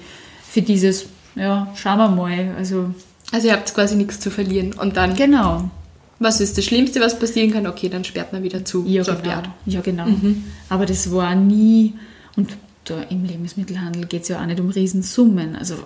[0.48, 2.55] für dieses, ja, schauen wir mal.
[2.57, 2.94] Also,
[3.33, 5.14] also ihr habt quasi nichts zu verlieren und dann...
[5.14, 5.70] Genau.
[6.18, 7.66] Was ist das Schlimmste, was passieren kann?
[7.66, 8.87] Okay, dann sperrt man wieder zu.
[8.87, 9.42] Ja, so genau.
[9.66, 10.07] Ja, genau.
[10.07, 10.44] Mhm.
[10.70, 11.94] Aber das war nie
[12.37, 15.57] und da im Lebensmittelhandel geht es ja auch nicht um Riesensummen.
[15.57, 15.77] Also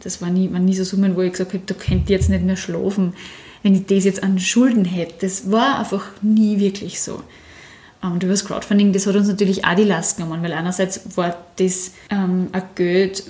[0.00, 2.30] das war nie, waren nie so Summen, wo ich gesagt habe, da könnt ihr jetzt
[2.30, 3.14] nicht mehr schlafen,
[3.62, 5.14] wenn ich das jetzt an Schulden hätte.
[5.20, 7.22] Das war einfach nie wirklich so.
[8.00, 11.36] Und über das Crowdfunding, das hat uns natürlich auch die Last genommen, weil einerseits war
[11.56, 13.24] das ähm, ein Geld,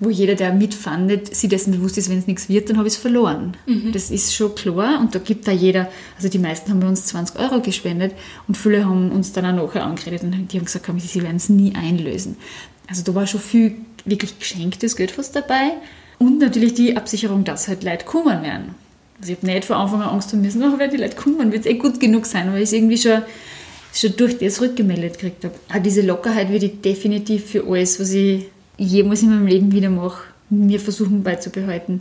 [0.00, 2.94] wo jeder, der mitfandet, sich dessen bewusst ist, wenn es nichts wird, dann habe ich
[2.94, 3.58] es verloren.
[3.66, 3.92] Mhm.
[3.92, 7.04] Das ist schon klar und da gibt da jeder, also die meisten haben bei uns
[7.06, 8.12] 20 Euro gespendet
[8.48, 11.50] und viele haben uns dann auch nachher angeredet und die haben gesagt, sie werden es
[11.50, 12.38] nie einlösen.
[12.88, 13.74] Also da war schon viel
[14.06, 15.72] wirklich geschenktes Geld fast dabei
[16.18, 18.74] und natürlich die Absicherung, dass halt Leute kommen werden.
[19.20, 21.52] Also ich habe nicht von Anfang an Angst haben müssen, oh, wenn die Leute kommen,
[21.52, 23.22] wird es eh gut genug sein, weil ich irgendwie schon
[23.96, 25.54] schon durch das rückgemeldet gekriegt habe.
[25.72, 29.90] Auch diese Lockerheit würde ich definitiv für alles, was ich jemals in meinem Leben wieder
[29.90, 32.00] mache, mir versuchen beizubehalten.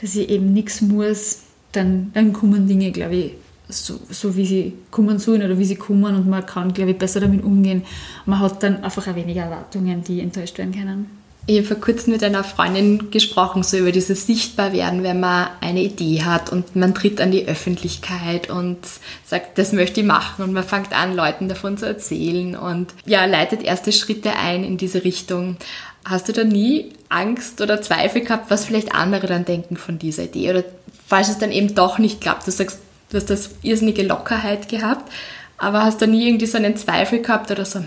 [0.00, 1.40] Dass ich eben nichts muss,
[1.72, 3.32] dann, dann kommen Dinge, glaube ich,
[3.68, 6.98] so, so wie sie kommen sollen oder wie sie kommen und man kann, glaube ich,
[6.98, 7.82] besser damit umgehen.
[8.26, 11.23] Man hat dann einfach auch weniger Erwartungen, die enttäuscht werden können.
[11.46, 15.82] Ich habe vor kurzem mit einer Freundin gesprochen, so über dieses Sichtbarwerden, wenn man eine
[15.82, 18.78] Idee hat und man tritt an die Öffentlichkeit und
[19.26, 23.26] sagt, das möchte ich machen und man fängt an, Leuten davon zu erzählen und ja,
[23.26, 25.58] leitet erste Schritte ein in diese Richtung.
[26.06, 30.24] Hast du da nie Angst oder Zweifel gehabt, was vielleicht andere dann denken von dieser
[30.24, 30.48] Idee?
[30.48, 30.64] Oder
[31.06, 32.78] falls es dann eben doch nicht klappt, du sagst,
[33.10, 35.12] du hast das irrsinnige Lockerheit gehabt,
[35.58, 37.80] aber hast du nie irgendwie so einen Zweifel gehabt oder so,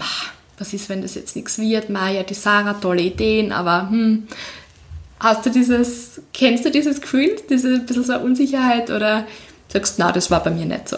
[0.58, 1.89] was ist, wenn das jetzt nichts wird?
[1.89, 4.28] Maja, die Sarah, tolle Ideen, aber hm,
[5.20, 9.28] hast du dieses, kennst du dieses Gefühl, diese bisschen so Unsicherheit oder
[9.67, 10.98] sagst, na, das war bei mir nicht so?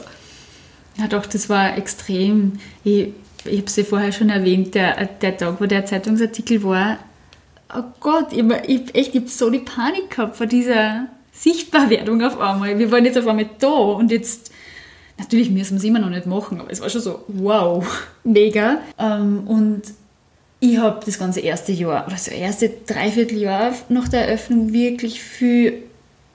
[0.97, 2.59] Ja, doch, das war extrem.
[2.83, 3.09] Ich,
[3.45, 6.97] ich habe es ja vorher schon erwähnt, der, der Tag, wo der Zeitungsartikel war,
[7.73, 12.39] oh Gott, ich habe echt ich hab so die Panik gehabt vor dieser Sichtbarwerdung auf
[12.39, 12.77] einmal.
[12.77, 14.51] Wir waren jetzt auf einmal da und jetzt
[15.19, 17.85] Natürlich müssen wir es immer noch nicht machen, aber es war schon so, wow,
[18.23, 18.79] mega.
[18.97, 19.83] Ähm, und
[20.61, 25.83] ich habe das ganze erste Jahr, oder das erste Dreivierteljahr nach der Eröffnung wirklich viel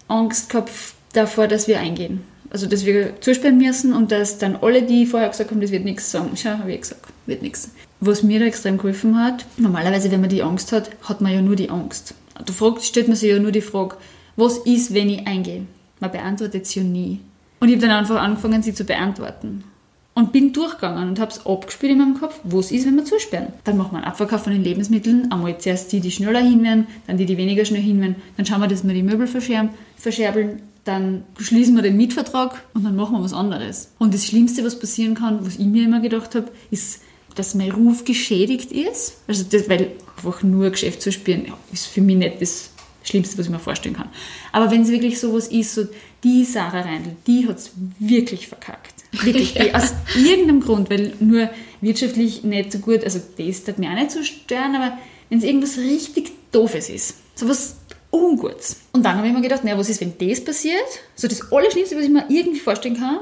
[0.08, 0.70] Angst gehabt
[1.14, 2.22] davor, dass wir eingehen.
[2.50, 5.84] Also, dass wir zusperren müssen und dass dann alle, die vorher gesagt haben, das wird
[5.84, 7.70] nichts sagen, schau, habe ich gesagt, wird nichts.
[8.00, 11.40] Was mir da extrem geholfen hat, normalerweise, wenn man die Angst hat, hat man ja
[11.40, 12.14] nur die Angst.
[12.34, 13.96] Da stellt man sich ja nur die Frage,
[14.36, 15.62] was ist, wenn ich eingehe?
[16.00, 17.20] Man beantwortet es ja nie.
[17.64, 19.64] Und ich habe dann einfach angefangen, sie zu beantworten.
[20.12, 23.06] Und bin durchgegangen und habe es abgespielt in meinem Kopf, wo es ist, wenn wir
[23.06, 23.54] zusperren.
[23.64, 25.32] Dann machen wir einen Abverkauf von den Lebensmitteln.
[25.32, 28.16] Einmal zuerst die, die schneller hinwären, dann die, die weniger schnell hinwären.
[28.36, 30.60] Dann schauen wir, dass wir die Möbel verscherbeln.
[30.84, 33.92] Dann schließen wir den Mietvertrag und dann machen wir was anderes.
[33.98, 37.00] Und das Schlimmste, was passieren kann, was ich mir immer gedacht habe, ist,
[37.34, 39.22] dass mein Ruf geschädigt ist.
[39.26, 42.73] Also das, weil einfach nur Geschäft zu spielen, ja, ist für mich nicht das
[43.04, 44.08] Schlimmste, was ich mir vorstellen kann.
[44.50, 45.86] Aber wenn es wirklich sowas ist, so
[46.24, 48.94] die Sarah Reindl, die hat es wirklich verkackt.
[49.12, 49.54] Wirklich.
[49.54, 49.74] ja.
[49.74, 54.10] Aus irgendeinem Grund, weil nur wirtschaftlich nicht so gut, also das hat mir auch nicht
[54.10, 57.76] so stören, aber wenn es irgendwas richtig Doofes ist, sowas
[58.10, 58.76] Ungutes.
[58.92, 60.86] Und dann habe ich mir gedacht, naja, was ist, wenn das passiert?
[61.16, 63.20] So das Allerschlimmste, was ich mir irgendwie vorstellen kann,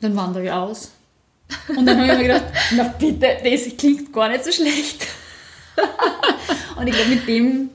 [0.00, 0.90] dann wandere ich aus.
[1.68, 2.44] Und dann habe ich mir gedacht,
[2.76, 5.06] na bitte, das klingt gar nicht so schlecht.
[6.76, 7.70] und ich glaube, mit dem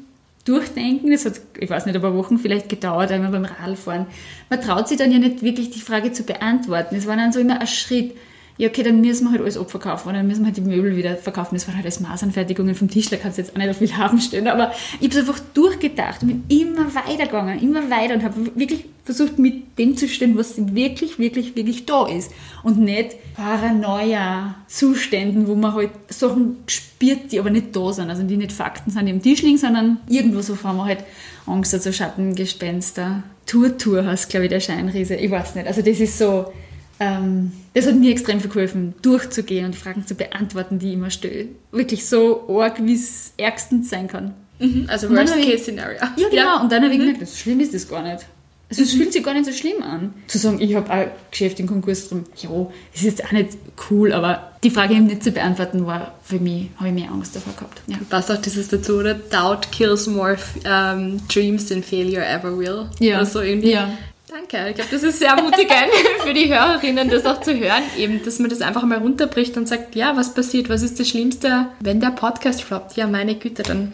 [0.47, 4.05] Durchdenken, das hat, ich weiß nicht, ein paar Wochen vielleicht gedauert, einmal beim Radfahren.
[4.49, 6.95] Man traut sich dann ja nicht wirklich die Frage zu beantworten.
[6.95, 8.15] Es war dann so immer ein Schritt
[8.57, 10.97] ja, okay, dann müssen wir halt alles abverkaufen oder dann müssen wir halt die Möbel
[10.97, 11.53] wieder verkaufen.
[11.55, 14.19] Das waren halt alles Maßanfertigungen vom Tischler, kannst du jetzt auch nicht auf viel haben
[14.19, 18.47] stellen, aber ich habe es einfach durchgedacht und bin immer weitergegangen, immer weiter und habe
[18.55, 22.31] wirklich versucht, mit dem zu stehen, was wirklich, wirklich, wirklich da ist
[22.63, 28.37] und nicht Paranoia-Zuständen, wo man halt Sachen spürt, die aber nicht da sind, also die
[28.37, 31.03] nicht Fakten sind, die am Tisch liegen, sondern irgendwo so fahren wir halt
[31.45, 33.21] Angst hat, so Schattengespenster.
[33.45, 35.15] Tour-Tour heißt, glaube ich, der Scheinriese.
[35.15, 35.67] Ich weiß nicht.
[35.67, 36.51] Also das ist so
[36.99, 41.11] ähm, das hat mir extrem viel geholfen, durchzugehen und Fragen zu beantworten, die ich immer
[41.11, 41.47] stelle.
[41.71, 44.33] Wirklich so arg, wie es ärgstens sein kann.
[44.59, 45.99] Mhm, also Worst-Case-Szenario.
[45.99, 46.35] Ja, genau.
[46.35, 46.61] Ja.
[46.61, 47.05] Und dann habe ich mhm.
[47.05, 48.25] gemerkt, so schlimm ist das gar nicht.
[48.69, 48.97] Also es mhm.
[48.97, 50.13] fühlt sich gar nicht so schlimm an.
[50.27, 52.49] Zu sagen, ich habe ein Geschäft im Konkurs drum, ja,
[52.93, 53.51] ist jetzt auch nicht
[53.89, 57.35] cool, aber die Frage eben nicht zu beantworten war für mich, habe ich mehr Angst
[57.35, 57.81] davor gehabt.
[57.87, 57.97] Ja.
[58.09, 59.13] Passt auch dieses dazu, oder?
[59.13, 62.89] Doubt kills more um, dreams than failure ever will.
[62.99, 63.19] Ja.
[63.19, 63.71] Also irgendwie.
[63.71, 63.89] Ja.
[64.27, 64.69] Danke.
[64.69, 68.39] Ich glaube, das ist sehr mutigend für die Hörerinnen, das auch zu hören, eben, dass
[68.39, 72.01] man das einfach mal runterbricht und sagt, ja, was passiert, was ist das Schlimmste, wenn
[72.01, 72.97] der Podcast floppt?
[72.97, 73.93] Ja, meine Güte, dann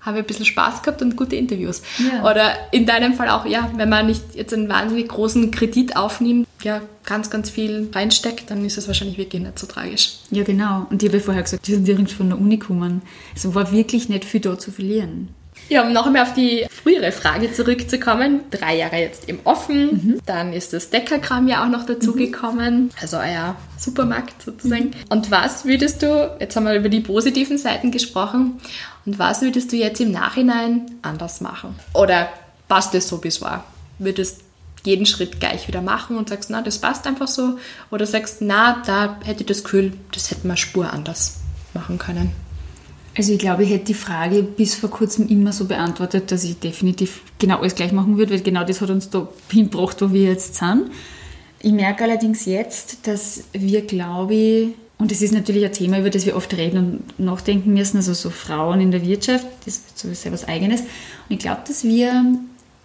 [0.00, 1.82] habe ich ein bisschen Spaß gehabt und gute Interviews.
[1.98, 2.30] Ja.
[2.30, 6.46] Oder in deinem Fall auch, ja, wenn man nicht jetzt einen wahnsinnig großen Kredit aufnimmt,
[6.62, 10.14] ja, ganz, ganz viel reinsteckt, dann ist es wahrscheinlich wirklich nicht so tragisch.
[10.30, 10.86] Ja, genau.
[10.90, 13.02] Und ich habe vorher gesagt, die sind direkt von der Uni gekommen.
[13.34, 15.28] Es war wirklich nicht viel da zu verlieren.
[15.68, 18.40] Ja, um noch einmal auf die frühere Frage zurückzukommen.
[18.50, 19.86] Drei Jahre jetzt im Offen.
[19.86, 20.20] Mhm.
[20.26, 22.84] Dann ist das Deckerkram ja auch noch dazugekommen.
[22.84, 22.90] Mhm.
[23.00, 24.86] Also euer Supermarkt sozusagen.
[24.86, 24.94] Mhm.
[25.08, 28.60] Und was würdest du, jetzt haben wir über die positiven Seiten gesprochen,
[29.06, 31.74] und was würdest du jetzt im Nachhinein anders machen?
[31.92, 32.28] Oder
[32.68, 33.64] passt es so, wie es war?
[33.98, 34.40] Würdest
[34.84, 37.58] jeden Schritt gleich wieder machen und sagst, na, das passt einfach so?
[37.90, 41.40] Oder sagst, na, da hätte ich das Gefühl, das hätten wir Spur anders
[41.74, 42.32] machen können?
[43.16, 46.58] Also ich glaube, ich hätte die Frage bis vor kurzem immer so beantwortet, dass ich
[46.58, 50.30] definitiv genau alles gleich machen würde, weil genau das hat uns da hingebracht, wo wir
[50.30, 50.90] jetzt sind.
[51.60, 56.10] Ich merke allerdings jetzt, dass wir, glaube ich, und das ist natürlich ein Thema, über
[56.10, 59.98] das wir oft reden und nachdenken müssen, also so Frauen in der Wirtschaft, das ist
[59.98, 60.80] sowieso was Eigenes.
[60.80, 60.88] Und
[61.30, 62.24] ich glaube, dass wir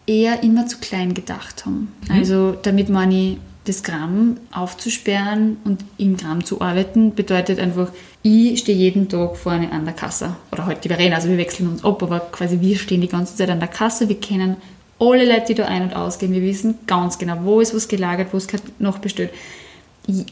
[0.08, 1.92] eher immer zu klein gedacht haben.
[2.08, 2.16] Mhm.
[2.16, 3.38] Also damit meine ich,
[3.70, 7.92] das Gramm aufzusperren und im Gramm zu arbeiten, bedeutet einfach,
[8.24, 10.36] ich stehe jeden Tag vorne an der Kasse.
[10.52, 13.08] Oder heute halt die Verena, also wir wechseln uns ab, aber quasi wir stehen die
[13.08, 14.10] ganze Zeit an der Kasse.
[14.10, 14.58] Wir kennen
[15.00, 16.34] alle Leute, die da ein- und ausgehen.
[16.34, 19.32] Wir wissen ganz genau, wo ist was gelagert, wo ist noch bestellt.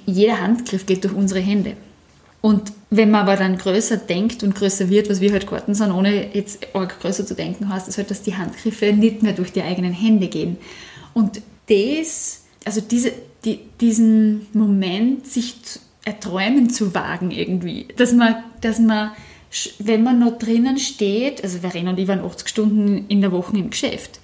[0.06, 1.74] Jeder Handgriff geht durch unsere Hände.
[2.42, 5.92] Und wenn man aber dann größer denkt und größer wird, was wir halt geworden sind,
[5.92, 9.52] ohne jetzt arg größer zu denken, heißt das halt, dass die Handgriffe nicht mehr durch
[9.52, 10.58] die eigenen Hände gehen.
[11.14, 13.14] Und das, also diese,
[13.46, 17.88] die, diesen Moment, sich zu, Erträumen zu wagen irgendwie.
[17.96, 19.12] Dass man, dass man,
[19.80, 23.58] wenn man noch drinnen steht, also Verena und ich waren 80 Stunden in der Woche
[23.58, 24.20] im Geschäft.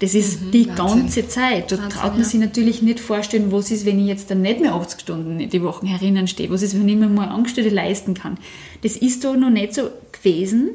[0.00, 0.86] Das ist mhm, die Wahnsinn.
[1.00, 1.70] ganze Zeit.
[1.70, 2.28] Da Wahnsinn, traut man ja.
[2.28, 5.62] sich natürlich nicht vorstellen, was ist, wenn ich jetzt dann nicht mehr 80 Stunden die
[5.62, 6.50] Wochen herinnen stehe.
[6.50, 8.38] Was ist, wenn ich mir mal Angestellte leisten kann.
[8.82, 10.70] Das ist da noch nicht so gewesen.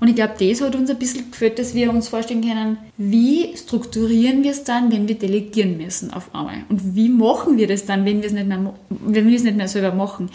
[0.00, 3.56] Und ich glaube, das hat uns ein bisschen geführt, dass wir uns vorstellen können, wie
[3.56, 6.64] strukturieren wir es dann, wenn wir delegieren müssen auf einmal?
[6.68, 9.56] Und wie machen wir das dann, wenn wir es nicht mehr, wenn wir es nicht
[9.56, 10.30] mehr selber machen?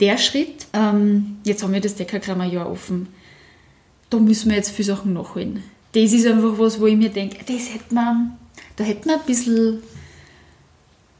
[0.00, 3.08] Der Schritt, ähm, jetzt haben wir das Deckerkrammer Jahr offen,
[4.10, 5.62] da müssen wir jetzt viele Sachen nachholen.
[5.92, 8.38] Das ist einfach was, wo ich mir denke, das hätte man,
[8.76, 9.82] da hätte man ein bisschen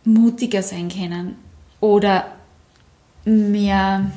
[0.04, 1.36] mutiger sein können.
[1.80, 2.36] Oder
[3.24, 4.10] mehr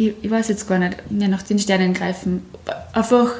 [0.00, 2.42] ich, ich weiß jetzt gar nicht, mehr nach den Sternen greifen,
[2.92, 3.30] einfach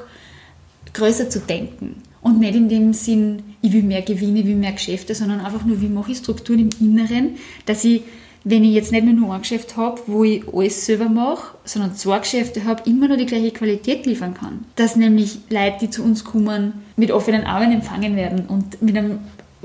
[0.93, 2.03] größer zu denken.
[2.21, 5.65] Und nicht in dem Sinn, ich will mehr Gewinne, ich will mehr Geschäfte, sondern einfach
[5.65, 8.03] nur, wie mache ich Strukturen im Inneren, dass ich,
[8.45, 11.95] wenn ich jetzt nicht mehr nur ein Geschäft habe, wo ich alles selber mache, sondern
[11.95, 14.65] zwei Geschäfte habe, immer noch die gleiche Qualität liefern kann.
[14.77, 19.19] Dass nämlich Leute, die zu uns kommen, mit offenen Armen empfangen werden und mit einem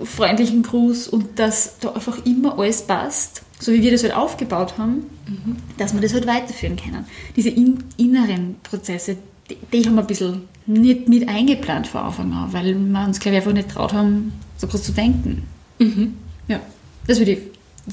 [0.04, 4.78] freundlichen Gruß und dass da einfach immer alles passt so wie wir das halt aufgebaut
[4.78, 5.56] haben, mhm.
[5.78, 7.06] dass wir das halt weiterführen können.
[7.36, 9.18] Diese in, inneren Prozesse,
[9.50, 13.20] die, die, haben wir ein bisschen nicht mit eingeplant vor Anfang an, weil wir uns,
[13.20, 15.44] glaube ich, einfach nicht traut haben, so groß zu denken.
[15.80, 16.16] Mhm.
[16.48, 16.60] Ja,
[17.08, 17.40] das würde ich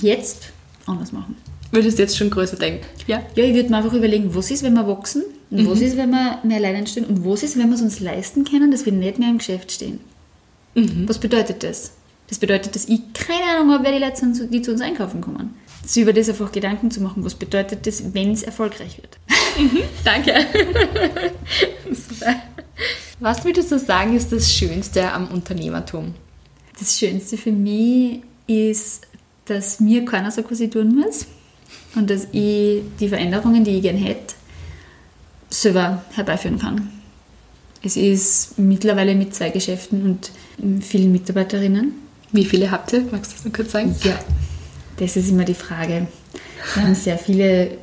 [0.03, 0.52] jetzt
[0.87, 1.37] anders machen.
[1.71, 2.85] Würdest du jetzt schon größer denken?
[3.07, 3.23] Ja?
[3.35, 5.71] Ja, ich würde mir einfach überlegen, was ist, wenn wir wachsen, und mhm.
[5.71, 8.45] was ist, wenn wir mehr allein stehen und was ist, wenn wir es uns leisten
[8.45, 10.01] können, dass wir nicht mehr im Geschäft stehen.
[10.75, 11.07] Mhm.
[11.07, 11.93] Was bedeutet das?
[12.29, 15.21] Das bedeutet, dass ich keine Ahnung habe, wer die Leute sind, die zu uns einkaufen
[15.21, 15.55] kommen.
[15.85, 19.19] Sich über das einfach Gedanken zu machen, was bedeutet das, wenn es erfolgreich wird.
[19.59, 20.35] Mhm, danke.
[23.21, 26.15] Was würdest du sagen, ist das Schönste am Unternehmertum?
[26.77, 29.07] Das Schönste für mich ist,
[29.47, 31.27] dass mir keiner sagt, was ich tun muss.
[31.95, 34.35] und dass ich die Veränderungen, die ich gerne hätte,
[35.51, 36.91] selber herbeiführen kann.
[37.83, 40.31] Es ist mittlerweile mit zwei Geschäften und
[40.83, 41.93] vielen Mitarbeiterinnen.
[42.31, 43.05] Wie viele habt ihr?
[43.11, 43.95] Magst du das noch kurz sagen?
[44.03, 44.19] Ja,
[44.97, 46.07] das ist immer die Frage.
[46.75, 47.77] Wir haben sehr viele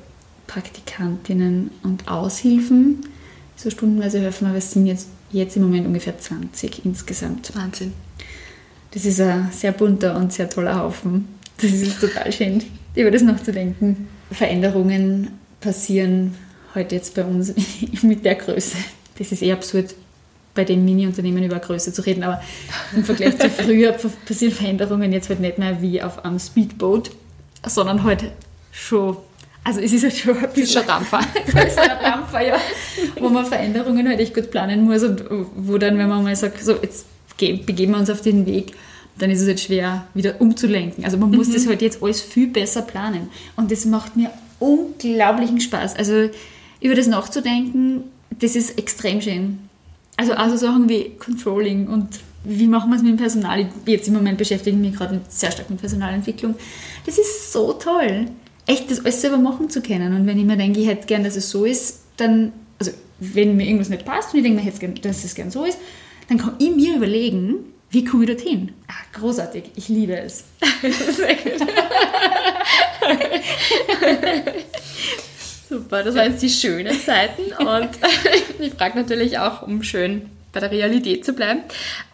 [0.47, 3.05] Praktikantinnen und Aushilfen,
[3.55, 7.55] so stundenweise helfen, aber es sind jetzt, jetzt im Moment ungefähr 20 insgesamt.
[7.55, 7.93] Wahnsinn.
[8.91, 11.27] Das ist ein sehr bunter und sehr toller Haufen.
[11.61, 12.63] Das ist total schön,
[12.95, 14.07] über das nachzudenken.
[14.31, 16.35] Veränderungen passieren
[16.73, 17.53] heute jetzt bei uns
[18.01, 18.77] mit der Größe.
[19.17, 19.95] Das ist eher absurd,
[20.55, 22.41] bei den Mini-Unternehmen über Größe zu reden, aber
[22.95, 23.91] im Vergleich zu früher
[24.25, 27.11] passieren Veränderungen jetzt halt nicht mehr wie auf einem Speedboat,
[27.67, 28.31] sondern halt
[28.71, 29.17] schon,
[29.63, 31.19] also es ist halt schon ein bisschen Dampfer.
[31.45, 32.57] größerer Dampfer, ja,
[33.19, 35.23] wo man Veränderungen halt echt gut planen muss und
[35.55, 37.05] wo dann, wenn man mal sagt, so jetzt
[37.37, 38.73] begeben wir uns auf den Weg,
[39.19, 41.05] dann ist es halt schwer, wieder umzulenken.
[41.05, 41.53] Also man muss mhm.
[41.53, 43.29] das halt jetzt alles viel besser planen.
[43.55, 45.95] Und das macht mir unglaublichen Spaß.
[45.95, 46.29] Also
[46.81, 48.03] über das nachzudenken,
[48.39, 49.59] das ist extrem schön.
[50.17, 52.07] Also, also Sachen wie Controlling und
[52.43, 53.69] wie machen wir es mit dem Personal.
[53.85, 56.55] Jetzt im Moment beschäftige ich mich gerade sehr stark mit Personalentwicklung.
[57.05, 58.27] Das ist so toll,
[58.65, 60.13] echt das alles selber machen zu können.
[60.13, 63.57] Und wenn ich mir denke, ich hätte gern, dass es so ist, dann, also wenn
[63.57, 65.77] mir irgendwas nicht passt und ich denke mir, gern, dass es gern so ist,
[66.29, 67.55] dann kann ich mir überlegen,
[67.91, 68.71] wie komme ich dorthin?
[68.87, 70.43] Ah, großartig, ich liebe es.
[70.81, 71.67] Sehr gut.
[75.67, 77.89] Super, das waren jetzt die schönen Seiten und
[78.59, 81.61] ich frage natürlich auch, um schön bei der Realität zu bleiben,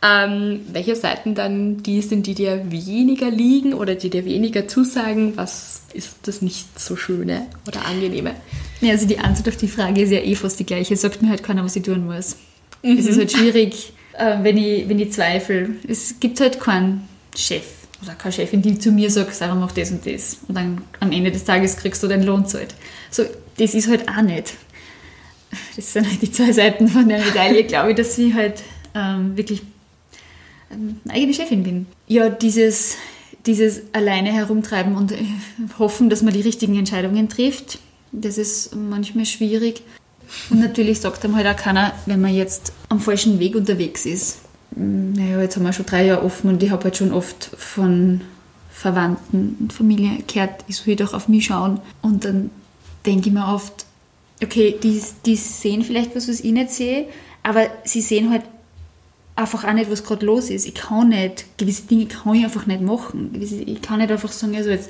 [0.04, 5.38] ähm, welche Seiten dann die sind, die dir weniger liegen oder die dir weniger zusagen,
[5.38, 8.36] was ist das nicht so Schöne oder Angenehme?
[8.82, 10.98] Ja, also die Antwort auf die Frage ist ja eh fast die gleiche.
[10.98, 12.36] Sagt mir halt keiner, was ich tun muss.
[12.84, 12.98] Mhm.
[12.98, 15.70] Es ist halt schwierig, äh, wenn, ich, wenn ich zweifle.
[15.88, 17.66] Es gibt halt keinen Chef
[18.04, 20.38] oder keine Chefin, die zu mir sagt, Sarah, mach das und das.
[20.48, 22.76] Und dann am Ende des Tages kriegst du deinen Lohn zahlt.
[23.10, 23.24] So,
[23.58, 24.54] das ist halt auch nicht.
[25.76, 29.38] Das sind halt die zwei Seiten von der Medaille, glaube ich, dass ich halt ähm,
[29.38, 29.62] wirklich
[30.72, 31.86] ähm, eigene Chefin bin.
[32.08, 32.98] Ja, dieses,
[33.46, 35.24] dieses alleine herumtreiben und äh,
[35.80, 37.80] hoffen, dass man die richtigen Entscheidungen trifft,
[38.12, 39.84] das ist manchmal schwierig.
[40.50, 44.40] Und natürlich sagt einem halt auch keiner, wenn man jetzt am falschen Weg unterwegs ist.
[44.76, 47.52] Hm, naja, jetzt haben wir schon drei Jahre offen und ich habe halt schon oft
[47.58, 48.22] von
[48.72, 51.80] Verwandten und Familie gehört, ich soll doch auf mich schauen.
[52.02, 52.50] Und dann
[53.06, 53.86] denke ich mir oft,
[54.44, 57.08] okay, die, die sehen vielleicht was, was ich nicht sehe,
[57.44, 58.44] aber sie sehen halt
[59.36, 60.66] einfach auch nicht, was gerade los ist.
[60.66, 63.32] Ich kann nicht, gewisse Dinge kann ich einfach nicht machen.
[63.40, 64.90] Ich kann nicht einfach sagen, also jetzt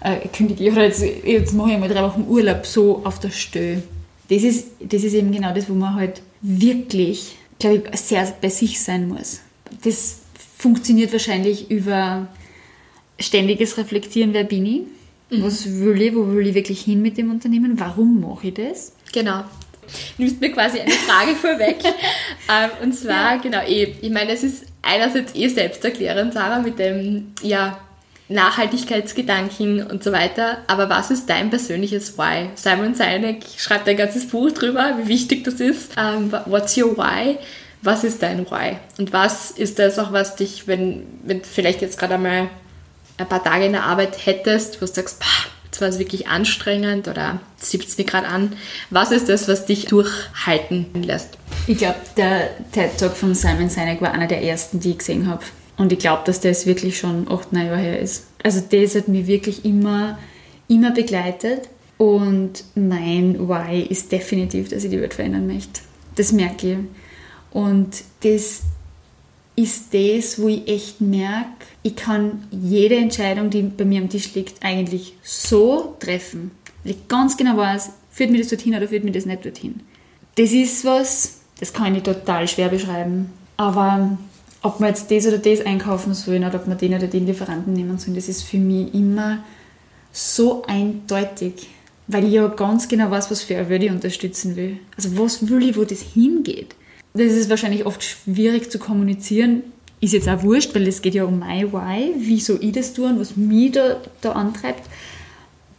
[0.00, 3.30] äh, kündige ich oder jetzt, jetzt mache ich mal drei Wochen Urlaub so auf der
[3.30, 3.82] Stelle.
[4.30, 8.48] Das ist, das ist eben genau das, wo man halt wirklich, glaube ich, sehr bei
[8.48, 9.40] sich sein muss.
[9.84, 10.20] Das
[10.56, 12.28] funktioniert wahrscheinlich über
[13.18, 14.82] ständiges Reflektieren, wer bin ich
[15.30, 15.44] Mhm.
[15.44, 17.78] Was will ich, wo will ich wirklich hin mit dem Unternehmen?
[17.78, 18.92] Warum mache ich das?
[19.12, 19.44] Genau.
[20.18, 21.78] Nimmst mir quasi eine Frage vorweg.
[21.84, 23.40] ähm, und zwar, ja.
[23.40, 27.78] genau, eh, ich meine, es ist einerseits eh selbsterklärend, Sarah, mit dem, ja,
[28.30, 30.58] Nachhaltigkeitsgedanken und so weiter.
[30.68, 32.50] Aber was ist dein persönliches Why?
[32.54, 35.96] Simon Sinek schreibt ein ganzes Buch drüber, wie wichtig das ist.
[35.96, 37.38] Um, ähm, what's your Why?
[37.82, 38.76] Was ist dein Why?
[38.98, 42.48] Und was ist das auch, was dich, wenn, wenn vielleicht jetzt gerade einmal
[43.18, 45.22] ein paar Tage in der Arbeit hättest, wo du sagst,
[45.64, 48.52] jetzt war es wirklich anstrengend oder zieht es mir gerade an,
[48.90, 51.36] was ist das, was dich durchhalten lässt?
[51.66, 55.28] Ich glaube, der TED Talk von Simon Sinek war einer der ersten, die ich gesehen
[55.28, 55.42] habe.
[55.80, 58.26] Und ich glaube, dass das wirklich schon acht, neun Jahre her ist.
[58.42, 60.18] Also das hat mich wirklich immer,
[60.68, 61.70] immer begleitet.
[61.96, 65.80] Und mein Why ist definitiv, dass ich die Welt verändern möchte.
[66.16, 66.78] Das merke ich.
[67.50, 68.60] Und das
[69.56, 74.34] ist das, wo ich echt merke, ich kann jede Entscheidung, die bei mir am Tisch
[74.34, 76.50] liegt, eigentlich so treffen,
[76.84, 79.80] weil ich ganz genau weiß, führt mir das dorthin oder führt mir das nicht dorthin.
[80.34, 83.32] Das ist was, das kann ich total schwer beschreiben.
[83.56, 84.18] Aber
[84.62, 87.72] ob man jetzt das oder das einkaufen soll oder ob man den oder den Lieferanten
[87.72, 89.38] nehmen soll, das ist für mich immer
[90.12, 91.68] so eindeutig.
[92.06, 94.78] Weil ich ja ganz genau weiß, was für eine Welt ich unterstützen will.
[94.96, 96.74] Also was will ich, wo das hingeht.
[97.14, 99.62] Das ist wahrscheinlich oft schwierig zu kommunizieren,
[100.00, 103.06] ist jetzt auch wurscht, weil es geht ja um mein Why, wieso ich das tue
[103.06, 104.88] und was mich da, da antreibt.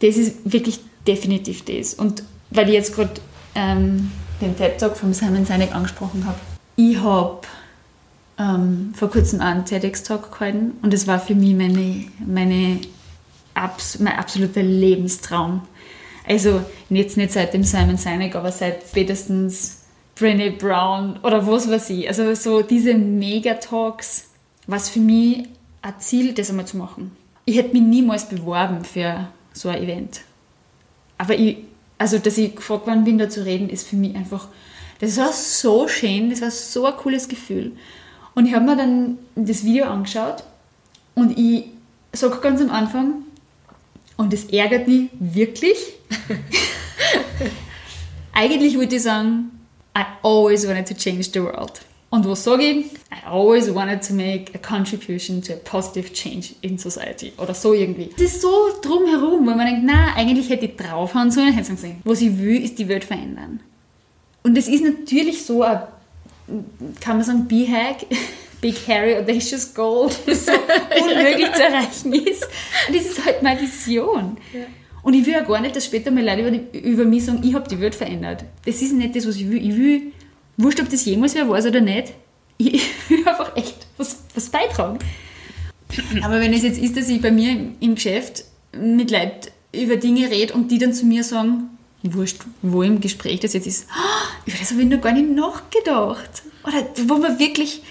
[0.00, 1.94] Das ist wirklich definitiv das.
[1.94, 3.12] Und weil ich jetzt gerade
[3.54, 4.10] ähm,
[4.40, 6.38] den TED-Talk von Simon Sinek angesprochen habe,
[6.76, 7.40] ich habe
[8.42, 12.80] ähm, vor kurzem einen TEDx-Talk gehalten und es war für mich meine, meine
[13.54, 15.62] abs mein absoluter Lebenstraum.
[16.26, 19.82] Also jetzt nicht seit dem Simon Sinek, aber seit spätestens
[20.18, 22.08] Brené Brown oder was weiß ich.
[22.08, 24.30] Also so diese Megatalks,
[24.66, 25.48] was für mich
[25.82, 27.16] ein Ziel, das einmal zu machen.
[27.44, 30.22] Ich hätte mich niemals beworben für so ein Event.
[31.18, 31.58] aber ich,
[31.98, 34.48] also dass ich gefragt worden bin, da zu reden, ist für mich einfach,
[35.00, 37.72] das war so schön, das war so ein cooles Gefühl.
[38.34, 40.44] Und ich habe mir dann das Video angeschaut
[41.14, 41.66] und ich
[42.12, 43.24] sage ganz am Anfang,
[44.16, 45.76] und es ärgert mich wirklich.
[48.32, 49.50] Eigentlich würde ich sagen,
[49.96, 51.80] I always wanted to change the world.
[52.10, 52.86] Und was sage ich?
[53.10, 57.32] I always wanted to make a contribution to a positive change in society.
[57.38, 58.10] Oder so irgendwie.
[58.16, 58.52] Es ist so
[58.82, 62.38] drumherum, weil man denkt, na, eigentlich hätte ich draufhauen sollen, hätte ich sagen, was ich
[62.38, 63.60] will, ist die Welt verändern.
[64.42, 65.82] Und es ist natürlich so ein,
[67.00, 68.06] kann man sagen, B-Hack,
[68.60, 72.46] Big Harry Audacious Goal, das so unmöglich zu erreichen ist.
[72.88, 74.36] Und das ist halt meine Vision.
[74.52, 74.60] Ja.
[75.02, 77.40] Und ich will ja gar nicht, dass später mal Leute über, die, über mich sagen,
[77.42, 78.44] ich habe die Welt verändert.
[78.64, 79.68] Das ist nicht das, was ich will.
[79.68, 80.12] Ich will
[80.56, 82.12] wurscht, ob das jemals wer weiß oder nicht,
[82.58, 84.98] ich will einfach echt was, was beitragen.
[86.22, 90.30] Aber wenn es jetzt ist, dass ich bei mir im Geschäft mit Leuten über Dinge
[90.30, 91.71] rede und die dann zu mir sagen,
[92.02, 95.30] wurscht, wo im Gespräch das jetzt ist, oh, über das habe ich noch gar nicht
[95.30, 96.42] nachgedacht.
[96.64, 97.82] Oder wo man wirklich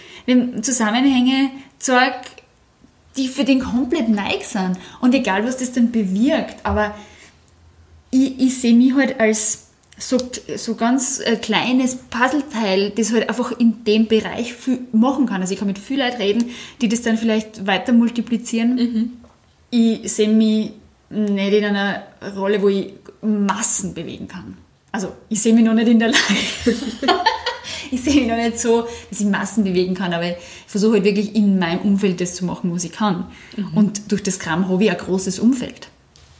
[0.61, 2.31] Zusammenhänge zeigt,
[3.17, 4.77] die für den komplett neu sind.
[5.01, 6.95] Und egal, was das dann bewirkt, aber
[8.09, 10.17] ich, ich sehe mich halt als so,
[10.55, 14.53] so ganz äh, kleines Puzzleteil, das halt einfach in dem Bereich
[14.91, 15.41] machen kann.
[15.41, 16.49] Also ich kann mit vielen Leuten reden,
[16.81, 18.75] die das dann vielleicht weiter multiplizieren.
[18.75, 19.11] Mhm.
[19.69, 20.71] Ich sehe mich
[21.09, 22.03] nicht in einer
[22.35, 24.57] Rolle, wo ich Massen bewegen kann.
[24.91, 26.19] Also ich sehe mich noch nicht in der Lage.
[27.91, 30.35] ich sehe mich noch nicht so, dass ich Massen bewegen kann, aber ich
[30.67, 33.31] versuche halt wirklich in meinem Umfeld das zu machen, was ich kann.
[33.55, 33.77] Mhm.
[33.77, 35.87] Und durch das Kram habe ich ein großes Umfeld.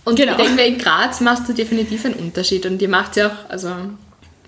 [0.03, 0.33] Und genau.
[0.33, 2.65] ich denke, in Graz machst du definitiv einen Unterschied.
[2.65, 3.69] Und die macht ja auch, also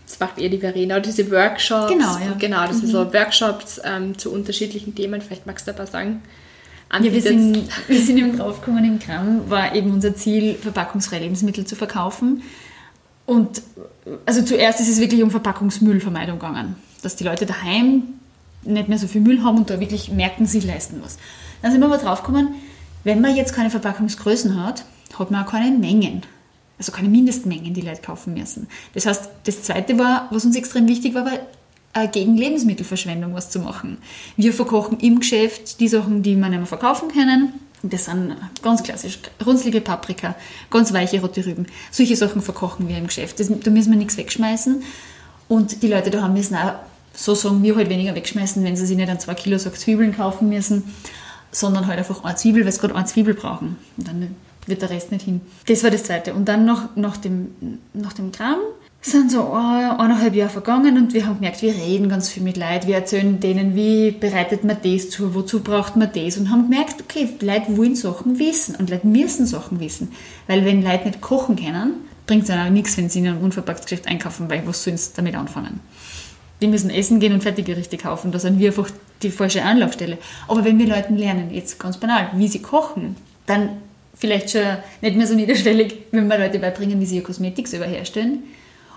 [0.05, 1.91] das macht eher die Verena, diese Workshops.
[1.91, 2.35] Genau, ja.
[2.37, 2.81] Genau, das mhm.
[2.81, 5.21] sind so Workshops ähm, zu unterschiedlichen Themen.
[5.21, 6.21] Vielleicht magst du ein paar sagen.
[6.93, 11.65] Ja, wir sind, wir sind eben draufgekommen im Gramm, war eben unser Ziel, verpackungsfreie Lebensmittel
[11.65, 12.43] zu verkaufen.
[13.25, 13.61] Und
[14.25, 18.03] also zuerst ist es wirklich um Verpackungsmüllvermeidung gegangen, dass die Leute daheim
[18.63, 21.17] nicht mehr so viel Müll haben und da wirklich merken, sie leisten was.
[21.61, 22.49] Dann sind wir aber draufgekommen,
[23.03, 24.85] wenn man jetzt keine Verpackungsgrößen hat,
[25.17, 26.23] hat man auch keine Mengen.
[26.77, 28.67] Also keine Mindestmengen, die Leute kaufen müssen.
[28.93, 31.39] Das heißt, das Zweite war, was uns extrem wichtig war, war
[32.11, 33.97] gegen Lebensmittelverschwendung was zu machen.
[34.35, 37.53] Wir verkochen im Geschäft die Sachen, die man nicht mehr verkaufen können.
[37.83, 40.35] Das sind ganz klassisch runzlige Paprika,
[40.69, 41.67] ganz weiche rote Rüben.
[41.91, 43.39] Solche Sachen verkochen wir im Geschäft.
[43.39, 44.81] Das, da müssen wir nichts wegschmeißen.
[45.49, 46.75] Und die Leute da haben müssen auch
[47.13, 50.15] so sagen wir halt weniger wegschmeißen, wenn sie sich nicht an zwei Kilo Sack Zwiebeln
[50.15, 50.83] kaufen müssen,
[51.51, 53.77] sondern halt einfach eine Zwiebel, weil sie gerade eine Zwiebel brauchen.
[53.97, 54.35] Und dann
[54.65, 55.41] wird der Rest nicht hin.
[55.67, 56.33] Das war das Zweite.
[56.33, 58.57] Und dann nach, nach, dem, nach dem Gramm
[59.05, 62.87] sind so eineinhalb Jahre vergangen und wir haben gemerkt, wir reden ganz viel mit Leuten,
[62.87, 67.01] wir erzählen denen, wie bereitet man das zu, wozu braucht man das und haben gemerkt,
[67.01, 70.13] okay, Leute wollen Sachen wissen und Leute müssen Sachen wissen,
[70.47, 71.95] weil wenn Leute nicht kochen können,
[72.25, 75.11] bringt es ihnen auch nichts, wenn sie in einem Unverpacktsgeschäft einkaufen, weil was sollen sie
[75.15, 75.81] damit anfangen?
[76.61, 78.89] Die müssen essen gehen und Fertiggerichte kaufen, da sind wir einfach
[79.21, 80.17] die falsche Anlaufstelle.
[80.47, 83.69] Aber wenn wir Leuten lernen, jetzt ganz banal, wie sie kochen, dann
[84.13, 87.85] vielleicht schon nicht mehr so niederschwellig, wenn wir Leute beibringen, wie sie ihr Kosmetik selber
[87.85, 88.43] herstellen.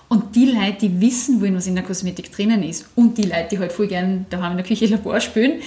[0.09, 3.49] Und die Leute, die wissen wollen, was in der Kosmetik drinnen ist, und die Leute,
[3.51, 5.61] die halt voll gern daheim in der Küche Labor spülen,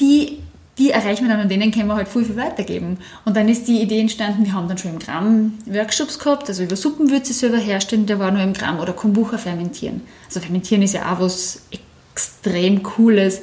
[0.00, 0.38] die,
[0.78, 2.98] die erreichen wir dann und denen können wir halt voll viel weitergeben.
[3.24, 6.64] Und dann ist die Idee entstanden, wir haben dann schon im Gramm Workshops gehabt, also
[6.64, 10.00] über Suppenwürze selber herstellen, der war nur im Gramm, oder Kombucha fermentieren.
[10.26, 13.42] Also fermentieren ist ja auch was extrem Cooles,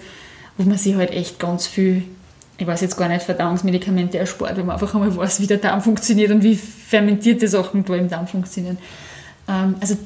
[0.58, 2.04] wo man sich halt echt ganz viel
[2.58, 5.82] ich weiß jetzt gar nicht, Verdauungsmedikamente erspart, wenn man einfach einmal weiß, wie der Darm
[5.82, 8.78] funktioniert und wie fermentierte Sachen da im Darm funktionieren.
[9.48, 9.98] Ähm, also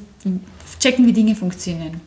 [0.80, 2.00] checken, wie Dinge funktionieren.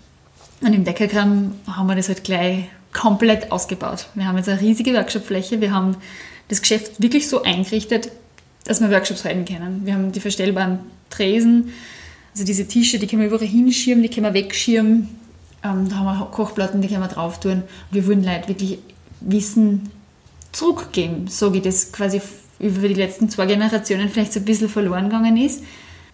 [0.62, 4.08] Und im Deckergramm haben wir das halt gleich komplett ausgebaut.
[4.14, 5.98] Wir haben jetzt eine riesige Workshopfläche, wir haben
[6.48, 8.12] das Geschäft wirklich so eingerichtet,
[8.66, 9.86] dass wir Workshops halten können.
[9.86, 11.74] Wir haben die verstellbaren Tresen,
[12.34, 15.10] also diese Tische, die können wir überall hinschirmen, die können wir wegschirmen.
[15.64, 17.64] Ähm, da haben wir Kochplatten, die können wir drauf tun.
[17.92, 18.80] Wir wollen Leute wirklich
[19.22, 19.92] Wissen
[20.52, 22.22] zurückgeben, sage ich das quasi
[22.60, 25.64] über die letzten zwei Generationen vielleicht so ein bisschen verloren gegangen ist.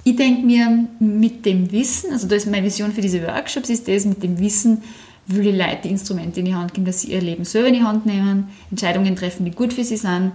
[0.04, 3.88] Ich denke mir, mit dem Wissen, also da ist meine Vision für diese Workshops, ist
[3.88, 4.82] das, mit dem Wissen
[5.28, 7.76] will ich Leute die Instrumente in die Hand geben, dass sie ihr Leben selber in
[7.76, 10.32] die Hand nehmen, Entscheidungen treffen, die gut für sie sind.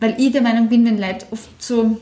[0.00, 2.00] Weil ich der Meinung bin, wenn Leute oft so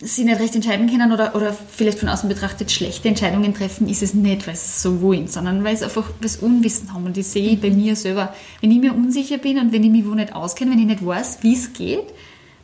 [0.00, 4.02] sie nicht recht entscheiden können oder, oder vielleicht von außen betrachtet schlechte Entscheidungen treffen, ist
[4.02, 7.04] es nicht, weil sie so wollen, sondern weil sie einfach das Unwissen haben.
[7.04, 8.34] Und das sehe ich bei mir selber.
[8.60, 11.04] Wenn ich mir unsicher bin und wenn ich mich wo nicht auskenne, wenn ich nicht
[11.04, 12.06] weiß, wie es geht,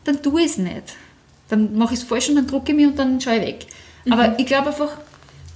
[0.05, 0.97] dann tue ich es nicht.
[1.49, 3.67] Dann mache ich es falsch und dann drucke ich mich und dann schaue ich weg.
[4.05, 4.13] Mhm.
[4.13, 4.91] Aber ich glaube einfach,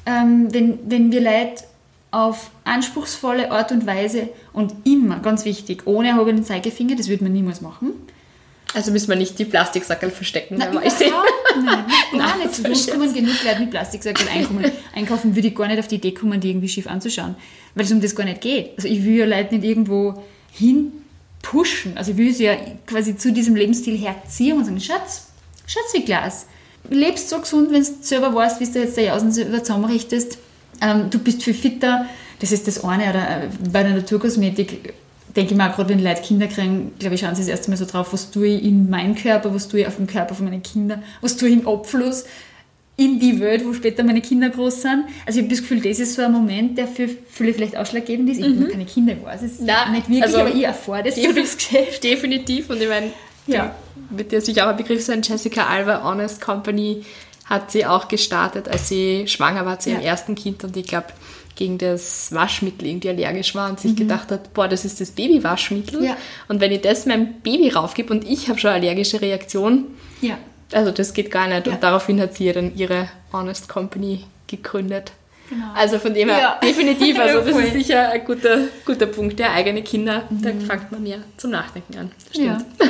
[0.07, 1.65] ähm, wenn, wenn wir Leute
[2.11, 7.33] auf anspruchsvolle Art und Weise und immer, ganz wichtig, ohne erhobenen Zeigefinger, das würde man
[7.35, 7.93] niemals machen,
[8.75, 11.13] Also müssen wir nicht die Plastiksackel verstecken, Nein, wenn wir sehen.
[11.65, 12.55] Nein, gar Nein, nicht.
[12.55, 14.65] Zu uns kommen genug Leute mit Plastiksackel einkaufen.
[14.95, 17.35] einkaufen würde ich gar nicht auf die Idee kommen, die irgendwie schief anzuschauen.
[17.75, 18.71] Weil es um das gar nicht geht.
[18.77, 20.23] Also ich will ja Leute nicht irgendwo
[20.53, 20.93] hin
[21.43, 21.97] pushen.
[21.97, 25.28] Also ich will sie ja quasi zu diesem Lebensstil herziehen und sagen, Schatz,
[25.69, 26.47] Schatzi Glas,
[26.91, 30.39] lebst so gesund, wenn du selber weißt, wie du jetzt der Jausen zusammenrichtest.
[30.81, 32.07] Ähm, du bist viel fitter.
[32.41, 33.11] Das ist das eine.
[33.11, 34.95] Oder äh, bei der Naturkosmetik
[35.37, 37.71] denke ich mir auch gerade, wenn Leute Kinder kriegen, glaube ich, schauen sie das erste
[37.71, 40.35] Mal so drauf, was tue ich in meinen Körper, was tue ich auf dem Körper
[40.35, 42.25] von meinen Kindern, was tue ich im Abfluss
[42.97, 45.05] in die Welt, wo später meine Kinder groß sind.
[45.25, 48.29] Also ich habe das Gefühl, das ist so ein Moment, der für viele vielleicht ausschlaggebend
[48.29, 48.39] ist.
[48.39, 49.67] Ich habe keine Kinder, ich weiß es Mhm.
[49.67, 52.03] Nein, nicht wirklich, also aber ich erfahre das so durchs Geschäft.
[52.05, 52.71] Definitiv.
[52.71, 53.13] Und ich meine,
[53.49, 53.75] Ja.
[54.11, 55.23] wird dir sicher auch ein Begriff sein.
[55.23, 57.05] Jessica Alba Honest Company
[57.45, 60.09] hat sie auch gestartet, als sie schwanger war zu ihrem Ja.
[60.09, 61.07] ersten Kind und ich glaube,
[61.57, 65.99] gegen das Waschmittel irgendwie allergisch war und sich gedacht hat, boah, das ist das Babywaschmittel.
[66.01, 66.07] Mhm.
[66.07, 66.17] Ja.
[66.47, 69.87] Und wenn ich das meinem Baby raufgebe und ich habe schon allergische Reaktion,
[70.21, 70.39] Ja.
[70.73, 71.67] also das geht gar nicht.
[71.67, 71.73] Ja.
[71.73, 75.11] Und daraufhin hat sie ja dann ihre Honest Company gegründet.
[75.51, 75.65] Genau.
[75.75, 76.61] Also von dem her, Ja.
[76.63, 79.39] definitiv, also das ist sicher ein guter, guter Punkt.
[79.41, 82.13] Der eigene Kinder, da fängt man ja zum Nachdenken an.
[82.31, 82.47] Stimmt.
[82.47, 82.87] Ja.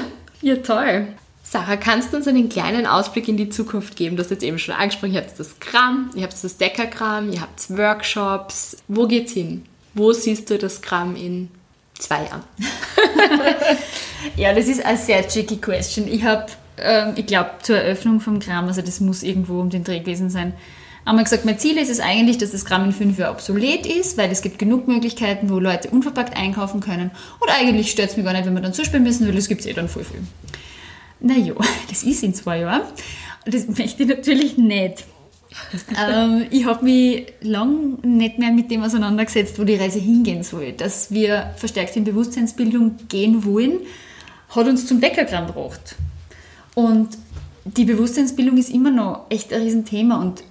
[0.62, 1.08] Toll.
[1.42, 4.16] Sarah, kannst du uns einen kleinen Ausblick in die Zukunft geben?
[4.16, 7.40] Du hast jetzt eben schon angesprochen, ihr habt das Gramm, ihr habt das Deckergramm, ihr
[7.40, 8.76] habt Workshops.
[8.86, 9.64] Wo geht's hin?
[9.94, 11.48] Wo siehst du das Gramm in
[11.98, 12.42] zwei Jahren?
[14.36, 16.08] Ja, das ist eine sehr tricky question.
[16.08, 16.46] Ich habe,
[16.78, 20.30] ähm, ich glaube, zur Eröffnung vom Gramm, also das muss irgendwo um den Dreh gewesen
[20.30, 20.54] sein,
[21.08, 24.18] einmal gesagt, mein Ziel ist es eigentlich, dass das Gramm in fünf Jahren obsolet ist,
[24.18, 27.10] weil es gibt genug Möglichkeiten, wo Leute unverpackt einkaufen können.
[27.40, 29.62] Und eigentlich stört es mich gar nicht, wenn wir dann zuspielen müssen, weil das gibt
[29.62, 30.20] es eh dann voll viel.
[31.20, 31.54] Naja,
[31.88, 32.82] das ist in zwei Jahren.
[33.46, 35.04] Das möchte ich natürlich nicht.
[36.08, 40.72] ähm, ich habe mich lang nicht mehr mit dem auseinandergesetzt, wo die Reise hingehen soll.
[40.72, 43.80] Dass wir verstärkt in Bewusstseinsbildung gehen wollen,
[44.50, 45.96] hat uns zum Deckergramm gebracht.
[46.74, 47.16] Und
[47.64, 50.42] die Bewusstseinsbildung ist immer noch echt ein Riesenthema und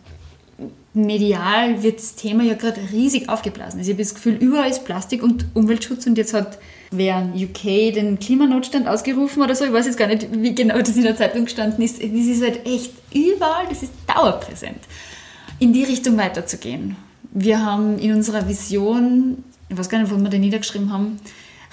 [0.98, 3.80] medial wird das Thema ja gerade riesig aufgeblasen.
[3.80, 6.60] Also ich habe das Gefühl, überall ist Plastik und Umweltschutz und jetzt hat
[6.91, 10.95] wer UK den Klimanotstand ausgerufen oder so, ich weiß jetzt gar nicht, wie genau das
[10.95, 12.02] in der Zeitung gestanden ist.
[12.02, 14.80] Das ist halt echt überall, das ist dauerpräsent.
[15.60, 16.95] In die Richtung weiterzugehen.
[17.32, 21.20] Wir haben in unserer Vision, ich weiß gar nicht, wo wir den niedergeschrieben haben,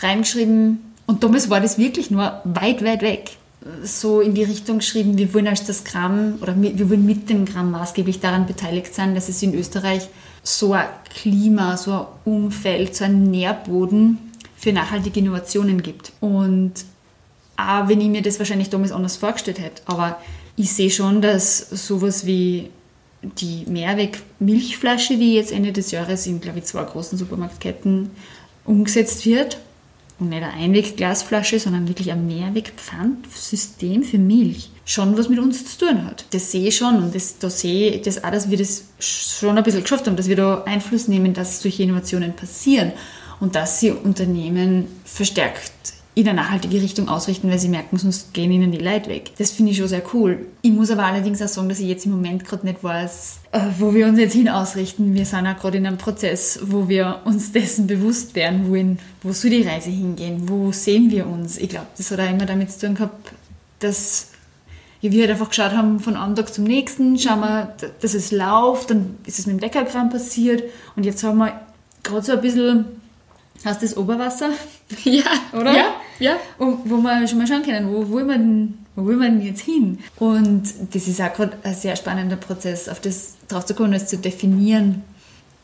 [0.00, 3.36] reingeschrieben, und damals war das wirklich nur weit, weit weg
[3.82, 7.46] so in die Richtung geschrieben, wir wollen als das Gramm oder wir wollen mit dem
[7.46, 10.08] Gramm maßgeblich daran beteiligt sein, dass es in Österreich
[10.42, 14.18] so ein Klima, so ein Umfeld, so einen Nährboden
[14.56, 16.12] für nachhaltige Innovationen gibt.
[16.20, 16.72] Und
[17.56, 20.18] auch wenn ich mir das wahrscheinlich damals anders vorgestellt hätte, aber
[20.56, 22.70] ich sehe schon, dass sowas wie
[23.22, 28.10] die Mehrweg-Milchflasche, die jetzt Ende des Jahres in, glaube ich, zwei großen Supermarktketten
[28.64, 29.58] umgesetzt wird,
[30.18, 35.86] und nicht eine Einwegglasflasche, sondern wirklich ein Mehrwegpfandsystem für Milch, schon was mit uns zu
[35.86, 36.24] tun hat.
[36.30, 39.56] Das sehe ich schon und das, da sehe ich das auch, dass wir das schon
[39.58, 42.92] ein bisschen geschafft haben, dass wir da Einfluss nehmen, dass solche Innovationen passieren
[43.40, 45.72] und dass sie Unternehmen verstärkt
[46.16, 49.32] in eine nachhaltige Richtung ausrichten, weil sie merken, sonst gehen ihnen die Leute weg.
[49.38, 50.46] Das finde ich schon sehr cool.
[50.62, 53.60] Ich muss aber allerdings auch sagen, dass ich jetzt im Moment gerade nicht weiß, äh,
[53.78, 55.14] wo wir uns jetzt hin ausrichten.
[55.14, 59.32] Wir sind auch gerade in einem Prozess, wo wir uns dessen bewusst werden wollen, wo
[59.32, 61.58] soll die Reise hingehen, wo sehen wir uns.
[61.58, 63.32] Ich glaube, das hat auch immer damit zu tun gehabt,
[63.80, 64.28] dass
[65.00, 68.90] wir halt einfach geschaut haben, von einem Tag zum nächsten, schauen wir, dass es läuft,
[68.90, 70.62] dann ist es mit dem Deckerkram passiert
[70.96, 71.60] und jetzt haben wir
[72.02, 72.84] gerade so ein bisschen,
[73.64, 74.50] hast das Oberwasser?
[75.04, 75.74] Ja, Oder?
[75.74, 76.36] Ja, ja.
[76.58, 79.98] Und wo wir schon mal schauen können, wo wir denn, wo wir denn jetzt hin?
[80.18, 80.62] Und
[80.92, 84.18] das ist auch gerade ein sehr spannender Prozess, auf das drauf zu kommen, das zu
[84.18, 85.02] definieren,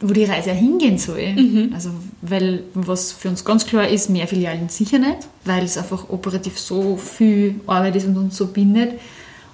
[0.01, 1.35] wo die Reise hingehen soll.
[1.75, 1.91] Also,
[2.23, 6.59] weil was für uns ganz klar ist, mehr Filialen sicher nicht, weil es einfach operativ
[6.59, 8.99] so viel Arbeit ist und uns so bindet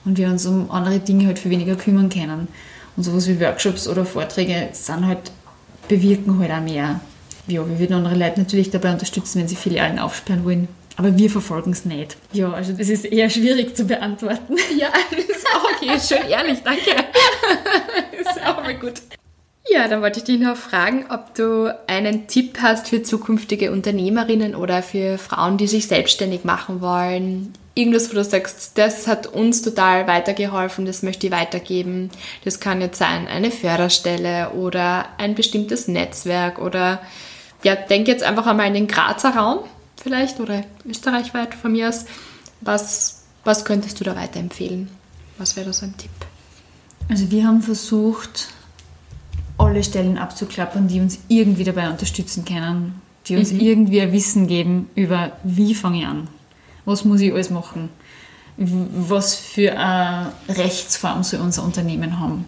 [0.04, 2.48] und wir uns um andere Dinge halt viel weniger kümmern können.
[2.96, 5.32] Und sowas wie Workshops oder Vorträge sind halt,
[5.88, 7.00] bewirken halt auch mehr.
[7.48, 10.68] Ja, wir würden andere Leute natürlich dabei unterstützen, wenn sie Filialen aufsperren wollen.
[10.96, 12.16] Aber wir verfolgen es nicht.
[12.32, 14.56] Ja, also das ist eher schwierig zu beantworten.
[14.78, 15.98] Ja, das ist auch okay.
[16.00, 16.90] Schön ehrlich, danke.
[18.24, 18.94] Das ist auch mal gut.
[19.68, 24.54] Ja, dann wollte ich dich noch fragen, ob du einen Tipp hast für zukünftige Unternehmerinnen
[24.54, 27.52] oder für Frauen, die sich selbstständig machen wollen.
[27.74, 32.10] Irgendwas, wo du sagst, das hat uns total weitergeholfen, das möchte ich weitergeben.
[32.44, 37.00] Das kann jetzt sein eine Förderstelle oder ein bestimmtes Netzwerk oder
[37.62, 39.60] ja, denk jetzt einfach einmal in den Grazer Raum
[39.96, 42.06] vielleicht oder österreichweit von mir aus.
[42.60, 44.88] Was, was könntest du da weiterempfehlen?
[45.38, 46.10] Was wäre da so ein Tipp?
[47.08, 48.48] Also wir haben versucht,
[49.58, 54.88] alle Stellen abzuklappern, die uns irgendwie dabei unterstützen können, die uns irgendwie ein Wissen geben
[54.94, 56.28] über, wie fange ich an,
[56.84, 57.88] was muss ich alles machen.
[58.56, 62.46] was für eine Rechtsform soll unser Unternehmen haben.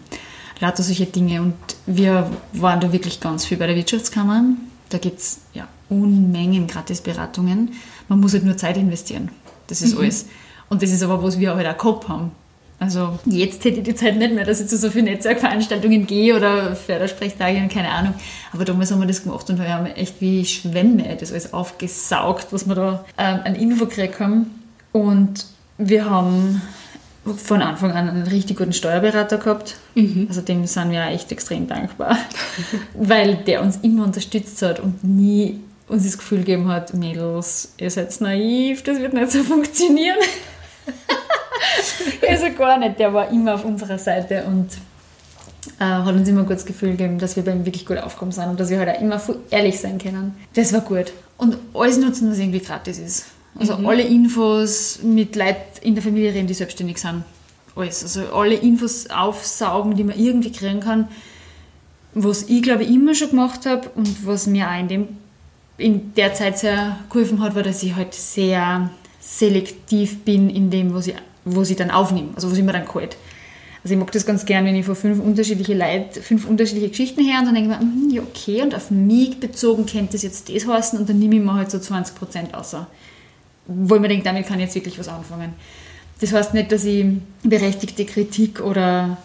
[0.59, 1.41] Lauter solche Dinge.
[1.41, 4.43] Und wir waren da wirklich ganz viel bei der Wirtschaftskammer.
[4.89, 7.71] Da gibt es ja, Unmengen Gratisberatungen.
[8.07, 9.29] Man muss halt nur Zeit investieren.
[9.67, 10.01] Das ist mhm.
[10.01, 10.25] alles.
[10.69, 12.31] Und das ist aber, was wir halt auch gehabt haben.
[12.79, 16.35] Also jetzt hätte ich die Zeit nicht mehr, dass ich zu so vielen Netzwerkveranstaltungen gehe
[16.35, 18.13] oder Fördersprechtage und keine Ahnung.
[18.53, 22.47] Aber damals haben wir das gemacht und wir haben echt wie Schwämme das alles aufgesaugt,
[22.51, 24.63] was wir da ähm, an Info gekriegt haben.
[24.93, 25.45] Und
[25.77, 26.61] wir haben
[27.35, 29.75] von Anfang an einen richtig guten Steuerberater gehabt.
[29.95, 30.27] Mhm.
[30.29, 32.17] Also dem sind wir auch echt extrem dankbar,
[32.93, 35.59] weil der uns immer unterstützt hat und nie
[35.89, 40.17] uns das Gefühl gegeben hat, Mädels, ihr seid naiv, das wird nicht so funktionieren.
[42.29, 44.69] also gar nicht, der war immer auf unserer Seite und
[45.79, 48.31] äh, hat uns immer ein gutes Gefühl gegeben, dass wir bei ihm wirklich gut aufgekommen
[48.31, 50.35] sind und dass wir halt auch immer ehrlich sein können.
[50.53, 51.11] Das war gut.
[51.37, 53.25] Und alles nutzen, was irgendwie gratis ist.
[53.57, 53.87] Also mhm.
[53.87, 57.23] alle Infos mit Leuten in der Familie reden, die selbstständig sind.
[57.75, 58.03] Alles.
[58.03, 61.07] Also alle Infos aufsaugen, die man irgendwie kriegen kann.
[62.13, 65.07] Was ich glaube ich immer schon gemacht habe und was mir auch in, dem,
[65.79, 70.93] in der Zeit sehr geholfen hat, war, dass ich halt sehr selektiv bin in dem,
[70.93, 71.15] was ich,
[71.45, 73.17] was ich dann aufnehme, also was ich mir dann geholt.
[73.83, 77.23] Also ich mag das ganz gern, wenn ich von fünf unterschiedliche Leute, fünf unterschiedliche Geschichten
[77.23, 80.23] her und dann denke ich mir, hm, ja okay, und auf mich bezogen könnte das
[80.23, 82.87] jetzt das heißen und dann nehme ich mir halt so 20% außer
[83.69, 85.53] wo ich mir denke, damit kann ich jetzt wirklich was anfangen.
[86.19, 87.05] Das heißt nicht, dass ich
[87.43, 89.17] berechtigte Kritik oder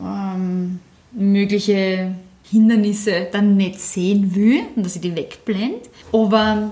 [0.00, 0.80] ähm,
[1.12, 2.14] mögliche
[2.54, 5.80] Hindernisse dann nicht sehen will und dass ich die wegblende.
[6.12, 6.70] Aber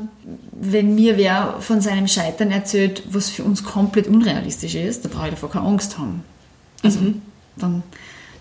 [0.52, 5.26] wenn mir wer von seinem Scheitern erzählt, was für uns komplett unrealistisch ist, da brauche
[5.26, 6.22] ich davor keine Angst haben.
[6.82, 7.22] Also mhm.
[7.56, 7.82] dann,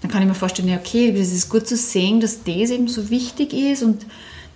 [0.01, 2.87] dann kann ich mir vorstellen, ja, okay, es ist gut zu sehen, dass das eben
[2.87, 4.05] so wichtig ist und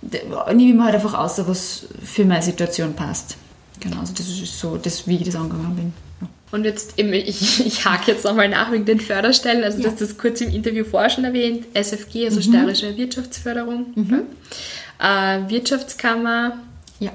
[0.02, 3.36] nehme ich mir halt einfach aus, was für meine Situation passt.
[3.80, 5.92] Genau, also das ist so, das, wie ich das angegangen bin.
[6.20, 6.28] Ja.
[6.52, 9.84] Und jetzt, ich, ich hake jetzt nochmal nach wegen den Förderstellen, also ja.
[9.84, 12.54] du hast das kurz im Interview vorher schon erwähnt, SFG, also mhm.
[12.54, 14.22] Steirische Wirtschaftsförderung, mhm.
[15.00, 16.58] äh, Wirtschaftskammer,
[17.00, 17.10] ja.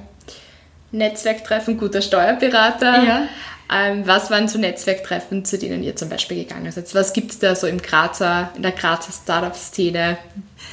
[0.92, 3.04] Netzwerktreffen, guter Steuerberater.
[3.04, 3.28] Ja.
[3.74, 6.94] Ähm, was waren so Netzwerktreffen, zu denen ihr zum Beispiel gegangen seid?
[6.94, 10.18] Was gibt es da so im Grazer, in der Grazer Startup-Szene?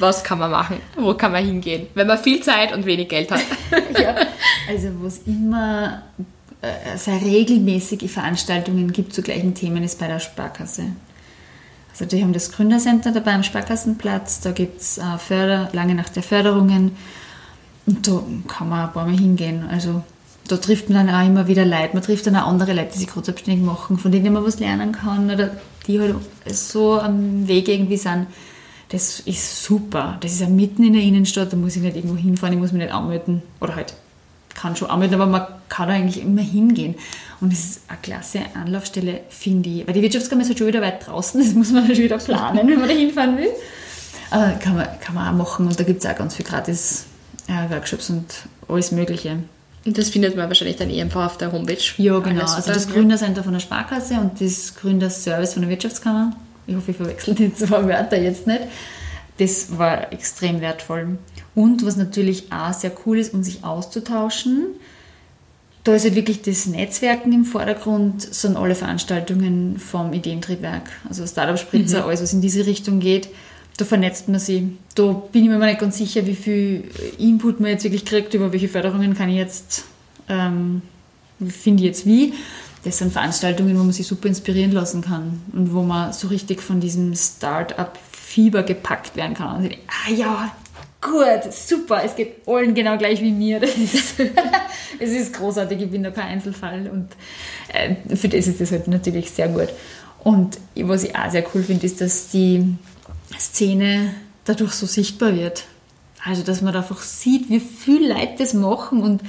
[0.00, 0.80] Was kann man machen?
[0.96, 3.40] Wo kann man hingehen, wenn man viel Zeit und wenig Geld hat?
[4.00, 4.16] ja,
[4.68, 6.02] also wo es immer
[6.96, 10.86] sehr regelmäßige Veranstaltungen gibt zu gleichen Themen ist bei der Sparkasse.
[11.90, 16.09] Also die haben das Gründercenter dabei am Sparkassenplatz, da gibt es äh, Förder, lange nach
[16.09, 16.96] der Förderungen
[17.86, 19.66] und da kann man ein paar Mal hingehen.
[19.68, 20.02] Also
[20.46, 21.90] da trifft man dann auch immer wieder Leute.
[21.94, 24.92] Man trifft dann auch andere Leute, die sich selbstständig machen, von denen man was lernen
[24.92, 25.50] kann oder
[25.86, 28.26] die halt so am Weg irgendwie sind.
[28.90, 30.16] Das ist super.
[30.20, 32.72] Das ist ja mitten in der Innenstadt, da muss ich nicht irgendwo hinfahren, ich muss
[32.72, 33.42] mich nicht anmelden.
[33.61, 33.94] Oder halt,
[34.59, 36.96] kann schon anmelden, aber man kann da eigentlich immer hingehen.
[37.40, 39.86] Und das ist eine klasse Anlaufstelle, finde ich.
[39.86, 42.18] Weil die Wirtschaftskammer ist halt schon wieder weit draußen, das muss man halt schon wieder
[42.18, 43.50] planen, wenn man da hinfahren will.
[44.30, 47.06] Aber kann man, kann man auch machen und da gibt es auch ganz viel gratis
[47.46, 48.26] äh, Workshops und
[48.68, 49.38] alles Mögliche.
[49.86, 51.78] Und das findet man wahrscheinlich dann eh einfach auf der Homepage.
[51.96, 52.42] Ja, genau.
[52.42, 56.32] Also das Gründercenter von der Sparkasse und das Gründerservice von der Wirtschaftskammer.
[56.66, 58.62] Ich hoffe, ich verwechsel die zwei Wörter jetzt nicht.
[59.38, 61.16] Das war extrem wertvoll.
[61.59, 64.66] Und was natürlich auch sehr cool ist, um sich auszutauschen,
[65.84, 71.59] da ist halt wirklich das Netzwerken im Vordergrund, sind alle Veranstaltungen vom Ideentriebwerk, also Startup
[71.59, 72.09] Spritzer, mhm.
[72.09, 73.28] alles was in diese Richtung geht
[73.78, 74.64] da vernetzt man sich.
[74.94, 76.84] Da bin ich mir nicht ganz sicher, wie viel
[77.16, 79.84] Input man jetzt wirklich kriegt, über welche Förderungen kann ich jetzt,
[80.28, 80.82] ähm,
[81.38, 82.34] finde ich jetzt wie.
[82.82, 86.61] Das sind Veranstaltungen, wo man sich super inspirieren lassen kann und wo man so richtig
[86.61, 89.56] von diesem Start-up-Fieber gepackt werden kann.
[89.56, 90.52] Und denke, ah ja,
[91.01, 93.61] gut, super, es geht allen genau gleich wie mir.
[93.61, 94.14] Das ist,
[94.99, 97.09] es ist großartig, ich bin da kein Einzelfall und
[97.72, 99.68] äh, für das ist das halt natürlich sehr gut.
[100.24, 102.76] Und was ich auch sehr cool finde, ist, dass die
[103.38, 105.64] Szene dadurch so sichtbar wird.
[106.24, 109.22] Also, dass man einfach sieht, wie viel Leute das machen und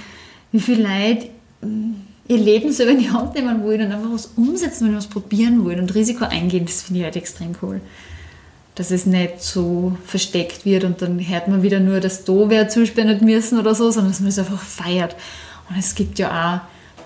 [0.51, 1.29] wie viele Leute
[1.61, 1.93] mm,
[2.27, 5.63] ihr Leben selber in die Hand nehmen wollen und einfach was umsetzen wollen, was probieren
[5.63, 7.81] wollen und Risiko eingehen, das finde ich halt extrem cool.
[8.79, 12.69] Dass es nicht so versteckt wird und dann hört man wieder nur, dass da wer
[12.69, 15.17] zuspendet müssen oder so, sondern dass man es einfach feiert.
[15.69, 16.61] Und es gibt ja auch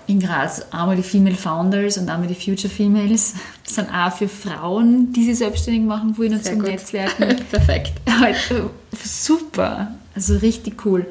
[0.06, 3.34] in Graz einmal die Female Founders und einmal die Future Females.
[3.64, 6.68] Das sind auch für Frauen, die sich selbstständig machen wollen und zum gut.
[6.68, 7.36] Netzwerken.
[7.50, 7.94] Perfekt.
[8.06, 8.34] Äh,
[9.02, 9.96] super.
[10.14, 11.04] Also richtig cool.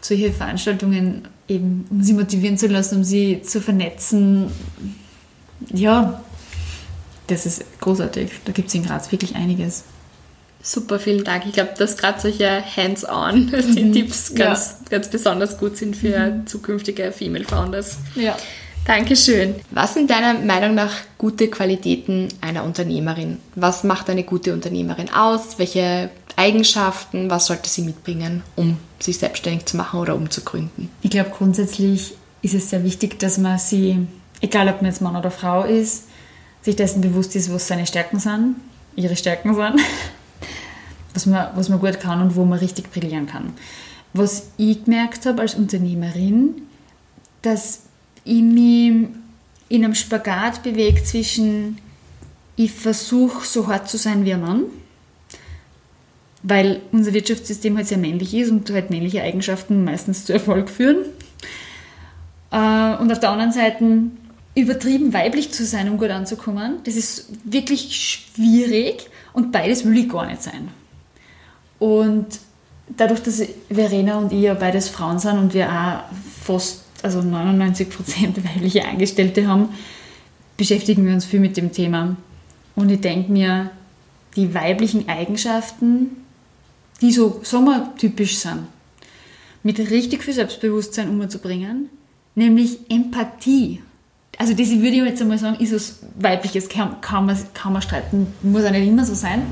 [0.00, 4.50] Solche Veranstaltungen eben, um sie motivieren zu lassen, um sie zu vernetzen.
[5.74, 6.22] Ja,
[7.26, 8.30] das ist großartig.
[8.46, 9.84] Da gibt es in Graz wirklich einiges.
[10.66, 11.46] Super, vielen Dank.
[11.46, 13.92] Ich glaube, dass gerade solche Hands-on die mhm.
[13.92, 14.98] Tipps ganz, ja.
[14.98, 16.46] ganz besonders gut sind für mhm.
[16.48, 17.98] zukünftige Female Founders.
[18.16, 18.36] Ja.
[18.84, 19.54] Dankeschön.
[19.70, 23.38] Was sind deiner Meinung nach gute Qualitäten einer Unternehmerin?
[23.54, 25.56] Was macht eine gute Unternehmerin aus?
[25.58, 30.90] Welche Eigenschaften, was sollte sie mitbringen, um sich selbstständig zu machen oder um zu gründen?
[31.02, 34.04] Ich glaube, grundsätzlich ist es sehr wichtig, dass man sie,
[34.40, 36.06] egal ob man jetzt Mann oder Frau ist,
[36.62, 38.56] sich dessen bewusst ist, was seine Stärken sind,
[38.96, 39.80] ihre Stärken sind,
[41.16, 43.54] was man, was man gut kann und wo man richtig brillieren kann.
[44.12, 46.62] Was ich gemerkt habe als Unternehmerin,
[47.42, 47.80] dass
[48.24, 49.08] ich mich
[49.68, 51.78] in einem Spagat bewege zwischen,
[52.54, 54.62] ich versuche so hart zu sein wie ein Mann,
[56.42, 60.98] weil unser Wirtschaftssystem halt sehr männlich ist und halt männliche Eigenschaften meistens zu Erfolg führen.
[62.52, 63.84] Äh, und auf der anderen Seite
[64.54, 70.08] übertrieben weiblich zu sein, um gut anzukommen, das ist wirklich schwierig und beides will ich
[70.08, 70.68] gar nicht sein.
[71.78, 72.26] Und
[72.88, 76.04] dadurch, dass Verena und ich ja beides Frauen sind und wir auch
[76.42, 77.86] fast also 99%
[78.54, 79.68] weibliche Angestellte haben,
[80.56, 82.16] beschäftigen wir uns viel mit dem Thema.
[82.74, 83.70] Und ich denke mir,
[84.36, 86.16] die weiblichen Eigenschaften,
[87.00, 88.66] die so sommertypisch sind,
[89.62, 91.90] mit richtig viel Selbstbewusstsein umzubringen,
[92.34, 93.82] nämlich Empathie.
[94.38, 96.96] Also das würde ich jetzt einmal sagen, ist was Weibliches, kann,
[97.26, 99.42] man, kann man streiten, muss auch nicht immer so sein.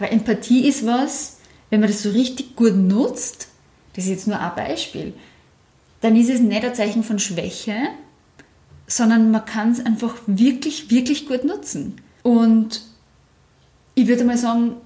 [0.00, 1.38] Weil Empathie ist was,
[1.68, 3.48] wenn man das so richtig gut nutzt,
[3.94, 5.12] das ist jetzt nur ein Beispiel,
[6.00, 7.76] dann ist es nicht ein Zeichen von Schwäche,
[8.86, 12.00] sondern man kann es einfach wirklich, wirklich gut nutzen.
[12.22, 12.82] Und
[13.94, 14.76] ich würde mal sagen,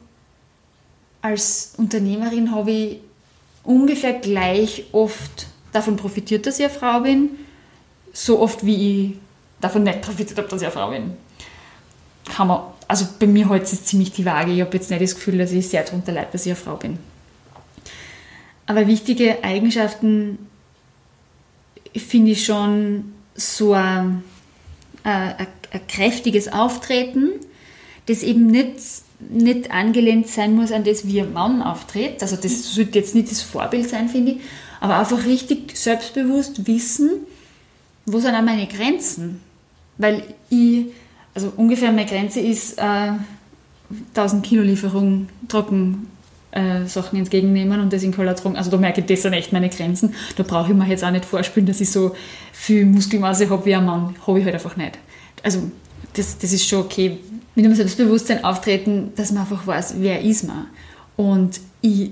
[1.23, 3.01] als Unternehmerin habe ich
[3.63, 7.31] ungefähr gleich oft davon profitiert, dass ich eine Frau bin,
[8.13, 9.17] so oft wie ich
[9.61, 11.17] davon nicht profitiert habe, dass ich eine Frau bin.
[12.27, 14.53] Kann man, also bei mir hält es ziemlich die Waage.
[14.53, 16.77] Ich habe jetzt nicht das Gefühl, dass ich sehr darunter leide, dass ich eine Frau
[16.77, 16.99] bin.
[18.67, 20.39] Aber wichtige Eigenschaften
[21.95, 24.23] finde ich schon so ein,
[25.03, 25.35] ein,
[25.71, 27.31] ein, kräftiges Auftreten,
[28.07, 28.77] das eben nicht,
[29.19, 32.23] nicht angelehnt sein muss an das, wie ein Mann auftritt.
[32.23, 34.41] Also das sollte jetzt nicht das Vorbild sein, finde ich,
[34.81, 37.11] aber einfach richtig selbstbewusst wissen,
[38.07, 39.41] wo sind auch meine Grenzen.
[39.99, 40.87] Weil ich,
[41.35, 43.13] also ungefähr meine Grenze ist äh,
[44.15, 46.09] 1000 Kilo Lieferung trocken
[46.53, 48.57] äh, Sachen entgegennehmen und das in tragen.
[48.57, 50.15] Also da merke ich, das sind echt meine Grenzen.
[50.37, 52.15] Da brauche ich mir jetzt auch nicht vorspielen, dass ich so
[52.53, 54.15] viel Muskelmasse habe wie ein Mann.
[54.27, 54.99] Habe ich halt einfach nicht.
[55.43, 55.71] Also
[56.13, 57.19] das, das ist schon okay.
[57.57, 60.67] Mit einem Selbstbewusstsein auftreten, dass man einfach weiß, wer ist man.
[61.17, 62.11] Und ich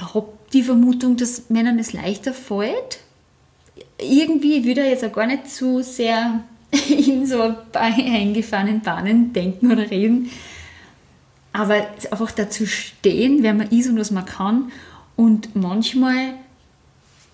[0.00, 3.00] habe die Vermutung, dass Männern es leichter fällt.
[3.98, 6.42] Irgendwie würde ich jetzt auch gar nicht zu sehr
[6.88, 10.30] in so eingefahrenen Bahnen denken oder reden,
[11.52, 14.72] aber einfach dazu stehen, wer man ist und was man kann.
[15.16, 16.34] Und manchmal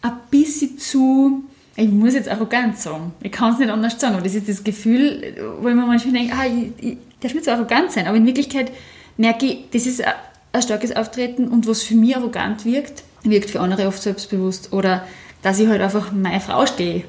[0.03, 1.45] ein bisschen zu,
[1.76, 4.64] ich muss jetzt arrogant sagen, ich kann es nicht anders sagen, aber das ist das
[4.64, 8.16] Gefühl, wo ich mir manchmal denke, ah, ich, ich darf nicht so arrogant sein, aber
[8.16, 8.72] in Wirklichkeit
[9.16, 13.61] merke ich, das ist ein, starkes Auftreten und was für mich arrogant wirkt, wirkt für
[13.61, 14.72] andere oft selbstbewusst.
[14.72, 15.05] Oder
[15.43, 17.05] dass ich halt einfach meine Frau stehe.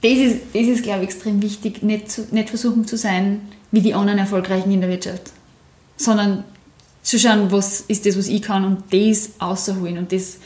[0.00, 3.40] Das ist, das ist glaube ich, extrem wichtig, nicht, zu, nicht versuchen zu sein
[3.70, 5.32] wie die anderen Erfolgreichen in der Wirtschaft
[5.98, 6.44] sondern
[7.02, 10.38] zu schauen, was ist das, was ich kann und das außerholen und das,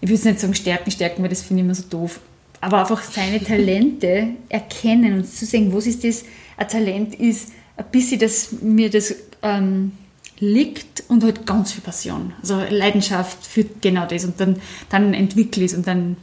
[0.00, 2.20] ich würde nicht sagen stärken, stärken, weil das finde ich immer so doof,
[2.60, 6.24] aber einfach seine Talente erkennen und zu sehen, was ist das,
[6.56, 9.92] ein Talent ist ein bisschen, dass mir das ähm,
[10.38, 14.24] liegt und halt ganz viel Passion, also Leidenschaft für genau das.
[14.24, 14.56] Und dann,
[14.88, 16.16] dann entwickle ich es und dann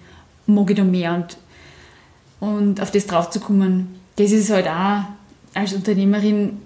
[0.46, 1.14] mag ich da mehr.
[1.14, 1.38] Und,
[2.40, 5.04] und auf das drauf zu kommen, das ist halt auch
[5.54, 6.58] als Unternehmerin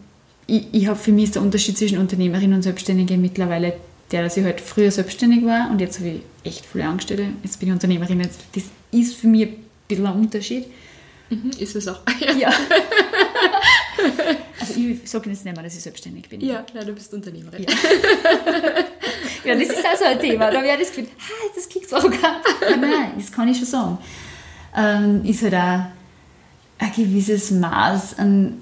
[0.50, 3.74] ich, ich habe für mich ist der Unterschied zwischen Unternehmerin und Selbstständige mittlerweile
[4.12, 7.28] der, dass ich halt früher selbstständig war und jetzt habe ich echt viele Angestellte.
[7.44, 8.22] Jetzt bin ich Unternehmerin.
[8.22, 10.66] Jetzt, das ist für mich ein bisschen ein Unterschied.
[11.30, 12.00] Mhm, ist es auch.
[12.40, 12.50] ja.
[14.60, 16.42] also ich sage jetzt nicht mehr, dass ich selbstständig bin.
[16.42, 17.68] Ja, klar, du bist Unternehmerin.
[17.68, 17.76] Ja,
[19.46, 20.50] ja das ist auch so ein Thema.
[20.50, 22.44] Da habe ich auch das Gefühl, ah, das klingt so arrogant.
[22.62, 24.00] Nein, nein, das kann ich schon sagen.
[24.76, 25.86] Ähm, ist halt auch
[26.80, 28.58] ein gewisses Maß an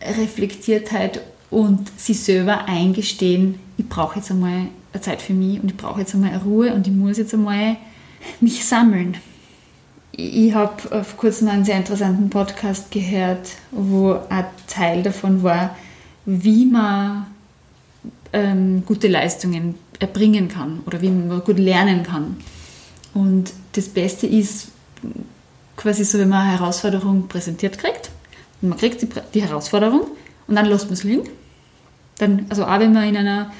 [0.00, 1.20] Reflektiertheit
[1.50, 6.00] und sich selber eingestehen, ich brauche jetzt einmal eine Zeit für mich und ich brauche
[6.00, 7.76] jetzt einmal eine Ruhe und ich muss jetzt einmal
[8.40, 9.16] mich sammeln.
[10.12, 15.76] Ich habe vor kurzem einen sehr interessanten Podcast gehört, wo ein Teil davon war,
[16.26, 17.26] wie man
[18.32, 22.36] ähm, gute Leistungen erbringen kann oder wie man gut lernen kann.
[23.14, 24.68] Und das Beste ist
[25.78, 28.10] quasi so, wenn man eine Herausforderung präsentiert kriegt
[28.60, 30.02] und man kriegt die, die Herausforderung
[30.46, 31.28] und dann lässt man es liegen.
[32.18, 33.52] Dann, also auch wenn wir in, einer,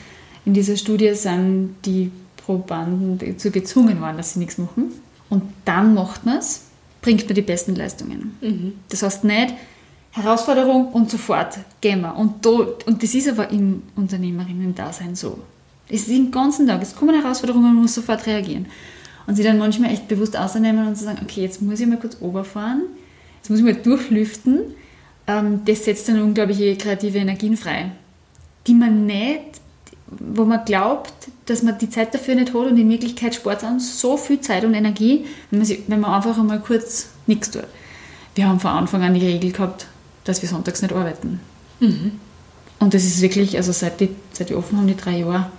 [0.44, 4.92] in dieser Studie sind, die Probanden dazu gezwungen waren, dass sie nichts machen.
[5.30, 6.62] und dann macht man es,
[7.00, 8.36] bringt man die besten Leistungen.
[8.40, 8.72] Mhm.
[8.88, 9.54] Das heißt nicht
[10.10, 12.16] Herausforderung und sofort gehen wir.
[12.16, 12.50] Und, da,
[12.86, 15.38] und das ist aber im Unternehmerinnen-Dasein so.
[15.88, 18.66] Es ist den ganzen Tag, es kommen Herausforderungen und man muss sofort reagieren.
[19.28, 21.98] Und sie dann manchmal echt bewusst ausnehmen und zu sagen, okay, jetzt muss ich mal
[21.98, 22.84] kurz oberfahren,
[23.36, 24.60] jetzt muss ich mal durchlüften.
[25.26, 27.90] Ähm, das setzt dann unglaubliche kreative Energien frei,
[28.66, 29.60] die man nicht,
[30.06, 31.12] wo man glaubt,
[31.44, 34.40] dass man die Zeit dafür nicht hat und in Wirklichkeit spart es an so viel
[34.40, 37.66] Zeit und Energie, wenn man, sich, wenn man einfach einmal kurz nichts tut.
[38.34, 39.88] Wir haben von Anfang an die Regel gehabt,
[40.24, 41.40] dass wir sonntags nicht arbeiten.
[42.78, 45.50] Und das ist wirklich, also seit, die, seit wir offen haben, die drei Jahre,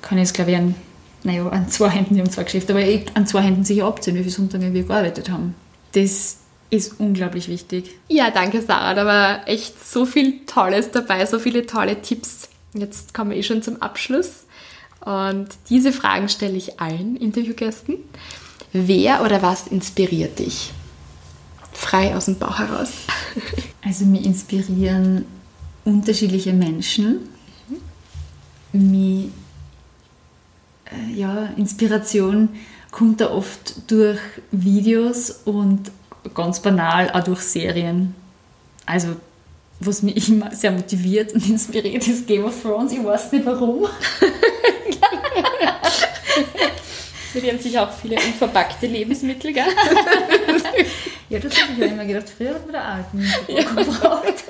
[0.00, 0.76] kann ich es glaube ich an,
[1.24, 4.20] naja, an zwei Händen, die haben zwei Geschäfte, aber an zwei Händen sicher abziehen, wie
[4.20, 5.54] viele Sonntage wir gearbeitet haben.
[5.92, 6.38] Das
[6.70, 7.90] ist unglaublich wichtig.
[8.08, 12.48] Ja, danke Sarah, da war echt so viel Tolles dabei, so viele tolle Tipps.
[12.74, 14.46] Jetzt kommen wir eh schon zum Abschluss
[15.04, 17.96] und diese Fragen stelle ich allen Interviewgästen.
[18.72, 20.72] Wer oder was inspiriert dich?
[21.72, 22.90] Frei aus dem Bauch heraus.
[23.86, 25.26] Also mich inspirieren
[25.84, 27.28] unterschiedliche Menschen.
[28.72, 29.28] Mich, äh,
[31.14, 32.50] ja, Inspiration
[32.90, 34.18] kommt da oft durch
[34.50, 35.90] Videos und
[36.34, 38.14] ganz banal auch durch Serien.
[38.86, 39.16] Also
[39.80, 42.92] was mich immer sehr motiviert und inspiriert ist Game of Thrones.
[42.92, 43.86] Ich weiß nicht warum.
[47.34, 49.64] Nennen sich auch viele unverpackte Lebensmittel, gell?
[51.30, 52.28] Ja, das habe ich ja immer gedacht.
[52.36, 54.44] Früher hat man da alten gebraucht.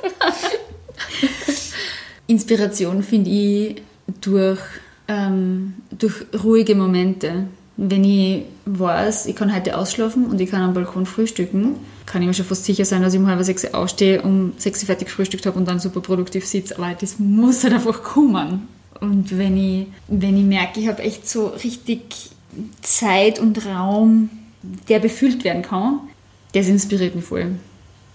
[2.27, 3.83] Inspiration finde ich
[4.21, 4.61] durch,
[5.09, 7.47] ähm, durch ruhige Momente.
[7.77, 11.77] Wenn ich weiß, ich kann heute ausschlafen und ich kann am Balkon frühstücken,
[12.07, 14.85] kann ich mir schon fast sicher sein, dass ich um halb sechs aufstehe, um sechs
[14.85, 16.79] fertig gefrühstückt habe und dann super produktiv sitze.
[16.79, 18.69] Aber das muss halt einfach kommen.
[19.01, 22.31] Und wenn ich, wenn ich merke, ich habe echt so richtig
[22.83, 24.31] Zeit und Raum,
[24.89, 26.01] der befüllt werden kann,
[26.53, 27.57] das inspiriert mich voll.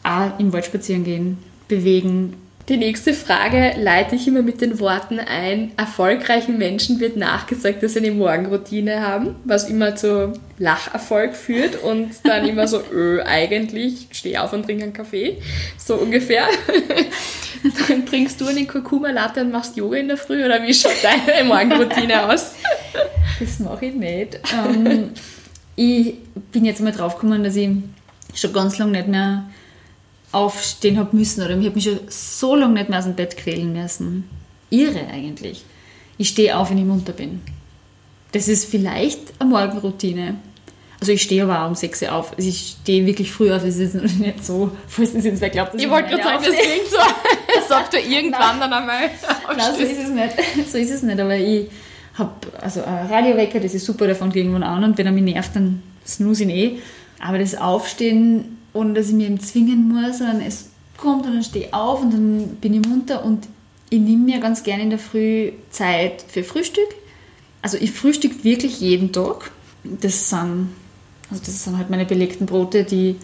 [0.04, 1.38] Auch im Wald spazieren gehen,
[1.68, 2.36] bewegen.
[2.70, 5.72] Die nächste Frage leite ich immer mit den Worten ein.
[5.76, 12.12] Erfolgreichen Menschen wird nachgesagt, dass sie eine Morgenroutine haben, was immer zu Lacherfolg führt und
[12.26, 15.42] dann immer so, öh, eigentlich, steh auf und trink einen Kaffee.
[15.80, 16.44] So ungefähr.
[17.90, 21.44] Dann trinkst du einen Kurkuma-Latte und machst Yoga in der Früh oder wie schaut deine
[21.48, 22.54] Morgenroutine aus?
[23.40, 24.40] Das mache ich nicht.
[24.54, 25.10] Ähm,
[25.76, 26.14] ich
[26.52, 27.70] bin jetzt mal draufgekommen, dass ich
[28.36, 29.50] schon ganz lange nicht mehr
[30.32, 33.38] aufstehen habe müssen oder ich habe mich schon so lange nicht mehr aus dem Bett
[33.38, 34.30] quälen müssen.
[34.70, 35.64] Irre eigentlich.
[36.18, 37.42] Ich stehe auf, wenn ich munter bin.
[38.32, 40.36] Das ist vielleicht eine Morgenroutine.
[41.00, 42.34] Also ich stehe aber auch um 6 Uhr auf.
[42.38, 43.64] Also ich stehe wirklich früh auf.
[43.64, 46.56] Es ist nicht so, falls es jetzt wer glaubt, dass Ich wollte gerade sagen, das
[46.56, 46.98] klingt so,
[47.78, 49.10] als ob du irgendwann dann einmal
[49.48, 50.70] Nein, so ist es nicht.
[50.70, 51.20] So ist es nicht.
[51.20, 51.70] Aber ich
[52.16, 54.84] habe also ein Radiowecker, das ist super, davon geht irgendwann an.
[54.84, 56.80] Und wenn er mich nervt, dann snooze ich ihn eh.
[57.26, 61.44] Aber das Aufstehen, ohne dass ich mich eben zwingen muss, sondern es kommt und dann
[61.44, 63.24] stehe ich auf und dann bin ich munter.
[63.24, 63.48] Und
[63.90, 66.90] ich nehme mir ganz gerne in der Früh Zeit für Frühstück.
[67.62, 69.52] Also ich frühstück wirklich jeden Tag.
[69.84, 70.70] Das sind,
[71.30, 73.16] also das sind halt meine belegten Brote, die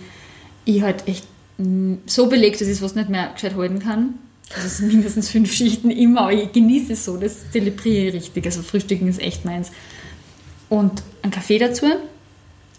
[0.66, 1.26] ich halt echt
[1.58, 4.16] mm, so belegt, dass ich es fast nicht mehr gescheit halten kann.
[4.54, 8.14] Also es sind mindestens fünf Schichten immer, aber ich genieße es so, das zelebriere ich
[8.16, 8.46] richtig.
[8.46, 9.72] Also Frühstücken ist echt meins.
[10.70, 11.86] Und einen Kaffee dazu.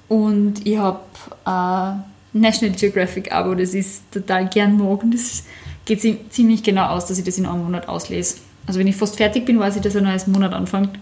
[0.08, 1.00] Und ich habe
[1.44, 2.04] ein
[2.40, 5.44] National Geographic Abo, das ist total gern mag und das
[5.84, 8.36] geht zi- ziemlich genau aus, dass ich das in einem Monat auslese.
[8.66, 10.98] Also wenn ich fast fertig bin, weiß ich, dass ein neues Monat anfängt.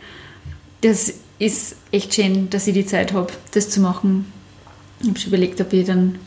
[0.82, 4.30] Das ist echt schön, dass ich die Zeit habe, das zu machen.
[5.00, 6.18] Ich habe schon überlegt, ob ich dann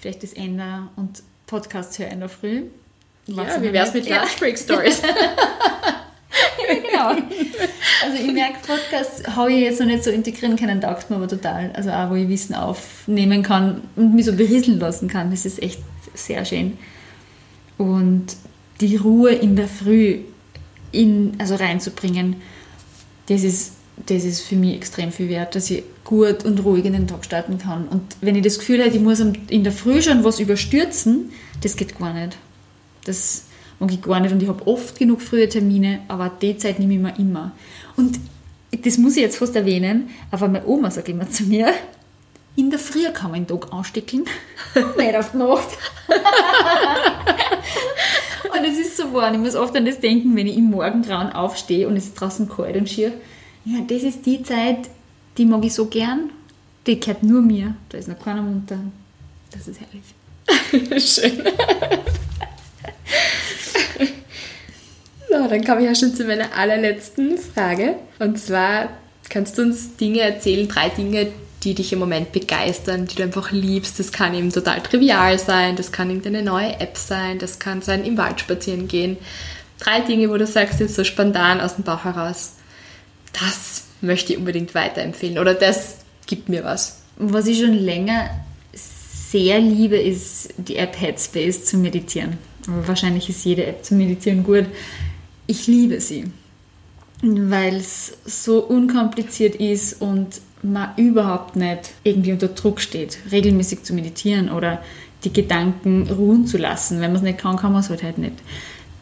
[0.00, 2.62] vielleicht das ändere und Podcasts höre in der Früh.
[3.26, 4.04] Weiß Ja, wie wär's nicht.
[4.04, 4.20] mit Ja.
[4.22, 5.02] Lunch Break Stories?
[6.68, 7.12] genau.
[8.04, 11.26] Also ich merke, Podcasts habe ich jetzt noch nicht so integrieren können, taugt mir aber
[11.26, 11.70] total.
[11.72, 15.30] Also auch, wo ich Wissen aufnehmen kann und mich so berieseln lassen kann.
[15.30, 15.80] Das ist echt
[16.12, 16.76] sehr schön.
[17.78, 18.26] Und
[18.82, 20.18] die Ruhe in der Früh
[20.92, 22.36] in, also reinzubringen,
[23.28, 23.72] das ist,
[24.04, 27.24] das ist für mich extrem viel wert, dass ich gut und ruhig in den Tag
[27.24, 27.88] starten kann.
[27.88, 31.30] Und wenn ich das Gefühl habe, ich muss in der Früh schon was überstürzen,
[31.62, 32.36] das geht gar nicht.
[33.06, 33.44] Das
[33.80, 36.94] mag ich gar nicht und ich habe oft genug frühe Termine, aber die Zeit nehme
[36.94, 37.52] ich mir immer.
[37.96, 38.20] Und
[38.70, 41.72] das muss ich jetzt fast erwähnen, aber meine Oma sagt immer zu mir,
[42.56, 44.24] in der Früh kann man den Tag ansteckeln,
[44.96, 45.68] nicht auf die Nacht.
[48.52, 51.32] und es ist so wahr, ich muss oft an das denken, wenn ich im Morgengrauen
[51.32, 53.12] aufstehe und es ist draußen kalt und schier.
[53.64, 54.90] Ja, das ist die Zeit,
[55.38, 56.30] die mag ich so gern.
[56.86, 57.74] Die gehört nur mir.
[57.88, 58.78] Da ist noch keiner munter.
[59.50, 61.00] Das ist herrlich.
[61.02, 61.42] Schön.
[65.34, 67.96] So, dann komme ich ja schon zu meiner allerletzten Frage.
[68.20, 68.90] Und zwar
[69.28, 71.26] kannst du uns Dinge erzählen, drei Dinge,
[71.64, 73.98] die dich im Moment begeistern, die du einfach liebst.
[73.98, 78.04] Das kann eben total trivial sein, das kann irgendeine neue App sein, das kann sein
[78.04, 79.16] im Wald spazieren gehen.
[79.80, 82.52] Drei Dinge, wo du sagst, jetzt so spontan aus dem Bauch heraus,
[83.32, 87.00] das möchte ich unbedingt weiterempfehlen oder das gibt mir was.
[87.16, 88.30] Was ich schon länger
[88.72, 92.38] sehr liebe, ist die App Headspace zu meditieren.
[92.68, 94.66] Aber wahrscheinlich ist jede App zum Meditieren gut.
[95.46, 96.24] Ich liebe sie,
[97.22, 103.92] weil es so unkompliziert ist und man überhaupt nicht irgendwie unter Druck steht, regelmäßig zu
[103.92, 104.82] meditieren oder
[105.24, 107.00] die Gedanken ruhen zu lassen.
[107.00, 108.36] Wenn man es nicht kann, kann man es halt, halt nicht.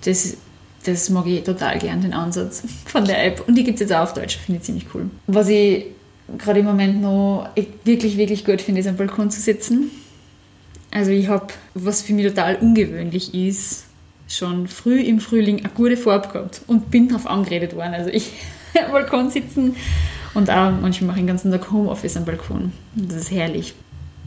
[0.05, 0.37] Das,
[0.85, 3.45] das mag ich total gern, den Ansatz von der App.
[3.47, 5.11] Und die gibt es jetzt auch auf Deutsch, finde ich ziemlich cool.
[5.27, 5.87] Was ich
[6.39, 7.49] gerade im Moment noch
[7.85, 9.91] wirklich, wirklich gut finde, ist am Balkon zu sitzen.
[10.91, 13.85] Also ich habe, was für mich total ungewöhnlich ist,
[14.37, 17.95] schon früh im Frühling eine gute Farbe gehabt und bin darauf angeredet worden.
[17.95, 18.33] Also ich
[18.85, 19.77] am Balkon sitzen
[20.35, 22.73] und auch manchmal mache ich den ganzen Tag Homeoffice am Balkon.
[22.95, 23.75] Das ist herrlich.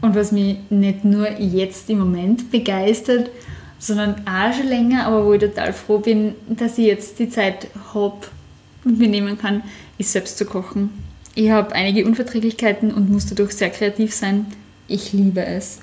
[0.00, 3.30] Und was mich nicht nur jetzt im Moment begeistert,
[3.78, 7.68] sondern auch schon länger, aber wo ich total froh bin, dass ich jetzt die Zeit
[7.92, 8.26] habe
[8.84, 9.62] und mir nehmen kann,
[9.98, 10.90] ist selbst zu kochen.
[11.34, 14.46] Ich habe einige Unverträglichkeiten und muss dadurch sehr kreativ sein.
[14.88, 15.80] Ich liebe es.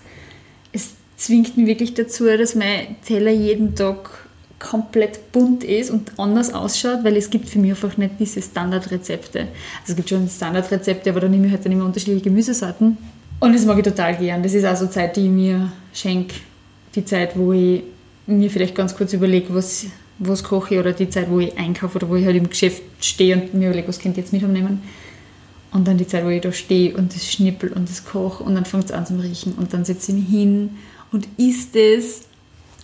[1.24, 4.10] Zwingt mich wirklich dazu, dass mein Teller jeden Tag
[4.60, 9.40] komplett bunt ist und anders ausschaut, weil es gibt für mich einfach nicht diese Standardrezepte.
[9.40, 12.98] Also es gibt schon Standardrezepte, aber da nehme ich halt dann immer unterschiedliche Gemüsesorten.
[13.40, 14.44] Und das mag ich total gern.
[14.44, 16.36] Das ist also Zeit, die ich mir schenke.
[16.94, 17.84] Die Zeit, wo ich
[18.28, 19.86] mir vielleicht ganz kurz überlege, was,
[20.20, 22.84] was koche ich oder die Zeit, wo ich einkaufe oder wo ich halt im Geschäft
[23.00, 24.82] stehe und mir überlege, was könnte ich jetzt mitnehmen.
[25.72, 28.56] Und dann die Zeit, wo ich da stehe und das schnippel und das koche und
[28.56, 30.72] dann fängt es an zu riechen und dann setze ich mich hin
[31.14, 32.24] und isst es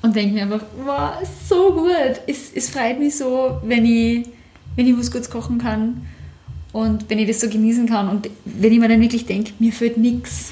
[0.02, 1.12] und denke mir einfach, wow,
[1.48, 2.22] so gut.
[2.28, 4.28] Es, es freut mich so, wenn ich,
[4.76, 6.06] wenn ich was Gutes kochen kann
[6.72, 9.74] und wenn ich das so genießen kann und wenn ich mir dann wirklich denke, mir
[9.74, 10.52] fehlt nichts,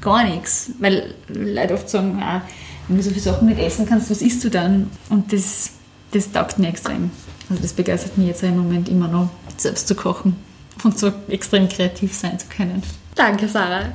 [0.00, 2.42] gar nichts, weil Leute oft sagen, ah,
[2.88, 4.90] wenn du so viele Sachen nicht essen kannst, was isst du dann?
[5.08, 5.70] Und das,
[6.10, 7.10] das taugt mir extrem.
[7.48, 10.36] Also das begeistert mich jetzt im Moment immer noch, selbst zu kochen
[10.82, 12.82] und so extrem kreativ sein zu können.
[13.14, 13.92] Danke, Sarah.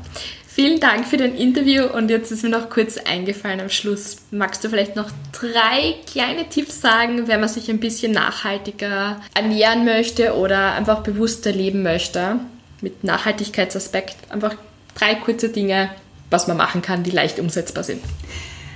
[0.62, 4.18] Vielen Dank für dein Interview und jetzt ist mir noch kurz eingefallen am Schluss.
[4.30, 9.86] Magst du vielleicht noch drei kleine Tipps sagen, wenn man sich ein bisschen nachhaltiger ernähren
[9.86, 12.42] möchte oder einfach bewusster leben möchte
[12.82, 14.18] mit Nachhaltigkeitsaspekt?
[14.28, 14.56] Einfach
[14.96, 15.92] drei kurze Dinge,
[16.30, 18.04] was man machen kann, die leicht umsetzbar sind.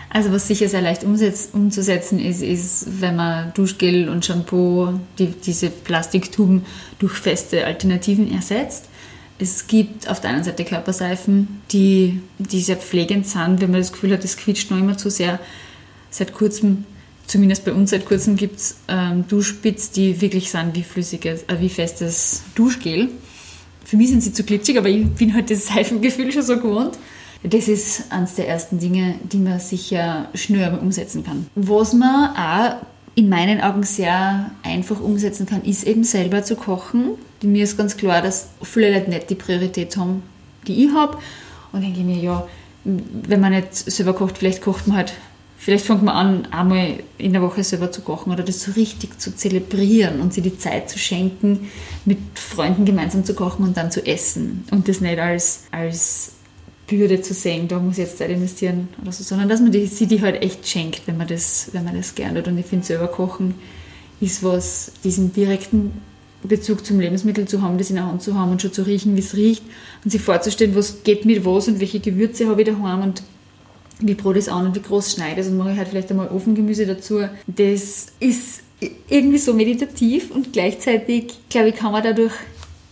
[0.09, 5.69] Also was sicher sehr leicht umzusetzen ist, ist, wenn man Duschgel und Shampoo, die, diese
[5.69, 6.65] Plastiktuben
[6.99, 8.85] durch feste Alternativen ersetzt.
[9.43, 13.91] Es gibt auf der einen Seite Körperseifen, die, die sehr pflegend sind, wenn man das
[13.91, 15.37] Gefühl hat, es quietscht noch immer zu sehr.
[16.09, 16.85] Seit kurzem,
[17.27, 21.59] zumindest bei uns seit kurzem, gibt es ähm, Duschspitz, die wirklich sind wie flüssiges, äh,
[21.59, 23.09] wie festes Duschgel.
[23.83, 26.97] Für mich sind sie zu glitschig, aber ich bin halt das Seifengefühl schon so gewohnt.
[27.43, 31.47] Das ist eines der ersten Dinge, die man sicher schnell umsetzen kann.
[31.55, 32.77] Was man auch
[33.15, 37.11] in meinen Augen sehr einfach umsetzen kann, ist eben selber zu kochen.
[37.43, 40.23] Mir ist ganz klar, dass viele Leute nicht die Priorität haben,
[40.67, 41.17] die ich habe.
[41.71, 42.47] Und denke ich mir, ja,
[42.83, 45.13] wenn man nicht selber kocht, vielleicht kocht man halt,
[45.57, 49.19] vielleicht fängt man an, einmal in der Woche selber zu kochen oder das so richtig
[49.19, 51.69] zu zelebrieren und sich die Zeit zu schenken,
[52.05, 54.65] mit Freunden gemeinsam zu kochen und dann zu essen.
[54.71, 56.33] Und das nicht als, als
[56.87, 59.85] Bürde zu sehen, da muss ich jetzt Zeit investieren oder so, sondern dass man die,
[59.85, 62.47] sie die halt echt schenkt, wenn man das, wenn man das gerne hat.
[62.47, 63.55] Und ich finde, selber kochen
[64.19, 65.91] ist was, diesen direkten
[66.43, 69.15] Bezug zum Lebensmittel zu haben, das in der Hand zu haben und schon zu riechen,
[69.15, 69.63] wie es riecht
[70.03, 73.23] und sich vorzustellen, was geht mit was und welche Gewürze habe ich daheim und
[73.99, 76.29] wie Brot ist an und wie groß schneide ich und mache ich halt vielleicht einmal
[76.29, 77.21] Ofengemüse dazu.
[77.47, 78.63] Das ist
[79.09, 82.33] irgendwie so meditativ und gleichzeitig, glaube ich, kann man dadurch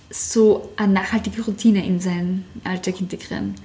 [0.09, 3.55] so eine nachhaltige Routine in seinen Alltag integrieren.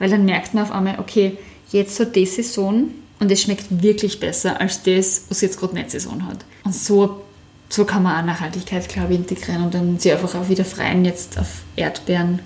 [0.00, 1.36] Weil dann merkt man auf einmal, okay,
[1.70, 2.88] jetzt so die Saison
[3.20, 6.38] und es schmeckt wirklich besser als das, was jetzt gerade nicht Saison hat.
[6.64, 7.20] Und so,
[7.68, 11.04] so kann man auch Nachhaltigkeit, glaube ich, integrieren und dann sie einfach auch wieder freien
[11.04, 12.40] jetzt auf Erdbeeren.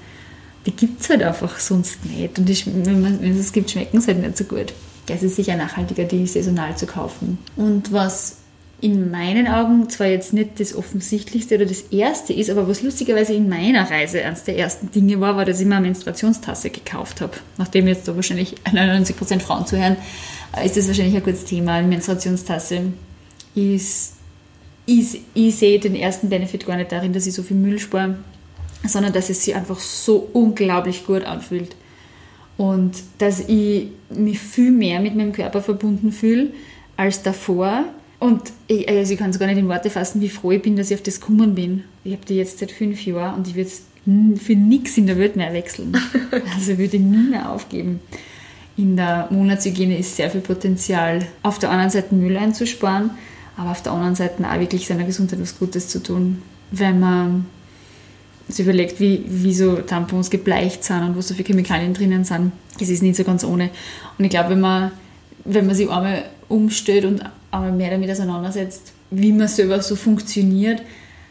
[0.66, 2.38] Die gibt es halt einfach sonst nicht.
[2.38, 4.74] Und die, wenn, wenn es gibt, schmecken es halt nicht so gut.
[5.07, 7.38] Es ist sicher nachhaltiger, die saisonal zu kaufen.
[7.57, 8.38] Und was
[8.85, 13.32] in meinen Augen zwar jetzt nicht das Offensichtlichste oder das Erste ist, aber was lustigerweise
[13.32, 17.22] in meiner Reise eines der ersten Dinge war, war, dass ich mir eine Menstruationstasse gekauft
[17.22, 17.32] habe.
[17.57, 19.97] Nachdem jetzt da wahrscheinlich 99% Frauen zuhören,
[20.62, 21.76] ist das wahrscheinlich ein gutes Thema.
[21.76, 22.93] Eine Menstruationstasse
[23.55, 24.16] ist,
[24.85, 28.18] ist, ich sehe den ersten Benefit gar nicht darin, dass ich so viel Müll spare,
[28.87, 31.74] sondern dass es sich einfach so unglaublich gut anfühlt.
[32.59, 36.49] Und dass ich mich viel mehr mit meinem Körper verbunden fühle
[36.99, 37.87] als davor
[38.18, 40.76] und ich, also ich kann es gar nicht in Worte fassen, wie froh ich bin,
[40.76, 41.84] dass ich auf das gekommen bin.
[42.04, 43.82] Ich habe die jetzt seit fünf Jahren und ich würde es
[44.42, 45.96] für nichts in der Welt mehr wechseln.
[46.54, 48.00] Also würde nie mehr aufgeben.
[48.76, 53.10] In der Monatshygiene ist sehr viel Potenzial, auf der anderen Seite Müll einzusparen,
[53.56, 56.42] aber auf der anderen Seite auch wirklich seiner Gesundheit was Gutes zu tun.
[56.70, 57.46] Wenn man
[58.48, 62.52] sich überlegt, wie, wie so Tampons gebleicht sind und was so viele Chemikalien drinnen sind,
[62.80, 63.70] es ist nicht so ganz ohne.
[64.18, 64.90] Und ich glaube, wenn man,
[65.44, 67.22] wenn man sich einmal umstellt und
[67.55, 70.82] einmal mehr damit auseinandersetzt, wie man selber so funktioniert,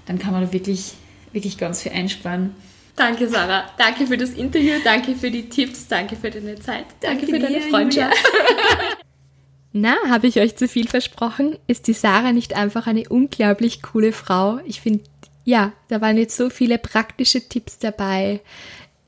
[0.06, 0.94] dann kann man da wirklich,
[1.32, 2.56] wirklich ganz viel einsparen.
[2.96, 3.66] Danke, Sarah.
[3.78, 7.40] Danke für das Interview, danke für die Tipps, danke für deine Zeit, danke, danke für
[7.40, 8.16] deine Freundschaft.
[9.76, 11.58] Na, habe ich euch zu viel versprochen?
[11.66, 14.60] Ist die Sarah nicht einfach eine unglaublich coole Frau?
[14.66, 15.04] Ich finde,
[15.46, 18.42] ja, da waren jetzt so viele praktische Tipps dabei.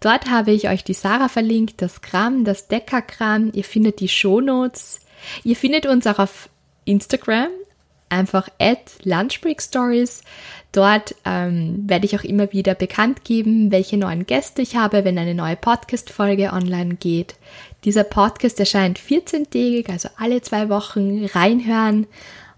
[0.00, 3.52] Dort habe ich euch die Sarah verlinkt, das Gramm, das Deckergramm.
[3.54, 5.00] Ihr findet die Shownotes.
[5.44, 6.50] Ihr findet uns auch auf
[6.84, 7.48] Instagram,
[8.10, 10.22] einfach at Lunchbreakstories.
[10.72, 15.16] Dort ähm, werde ich auch immer wieder bekannt geben, welche neuen Gäste ich habe, wenn
[15.16, 17.36] eine neue Podcast-Folge online geht.
[17.84, 22.06] Dieser Podcast erscheint 14-tägig, also alle zwei Wochen reinhören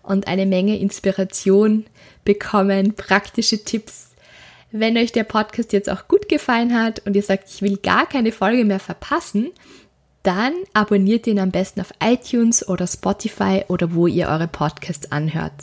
[0.04, 1.84] und eine Menge Inspiration
[2.24, 4.10] bekommen, praktische Tipps.
[4.70, 8.06] Wenn euch der Podcast jetzt auch gut gefallen hat und ihr sagt, ich will gar
[8.06, 9.50] keine Folge mehr verpassen,
[10.22, 15.54] dann abonniert ihn am besten auf iTunes oder Spotify oder wo ihr eure Podcasts anhört.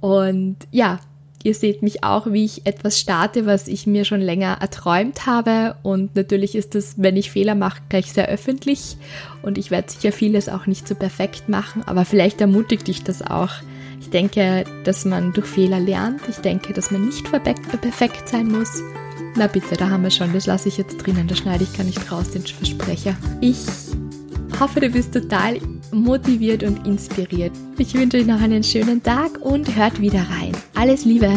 [0.00, 1.00] Und ja,
[1.46, 5.76] Ihr seht mich auch, wie ich etwas starte, was ich mir schon länger erträumt habe.
[5.84, 8.96] Und natürlich ist es, wenn ich Fehler mache, gleich sehr öffentlich.
[9.42, 13.22] Und ich werde sicher vieles auch nicht so perfekt machen, aber vielleicht ermutigt dich das
[13.22, 13.52] auch.
[14.00, 16.20] Ich denke, dass man durch Fehler lernt.
[16.28, 18.82] Ich denke, dass man nicht perfekt sein muss.
[19.36, 20.32] Na bitte, da haben wir schon.
[20.32, 21.28] Das lasse ich jetzt drinnen.
[21.28, 23.16] Das schneide ich gar nicht raus, den Versprecher.
[23.40, 23.58] Ich
[24.60, 25.58] hoffe, du bist total
[25.92, 27.52] motiviert und inspiriert.
[27.78, 30.52] Ich wünsche euch noch einen schönen Tag und hört wieder rein.
[30.74, 31.30] Alles Liebe!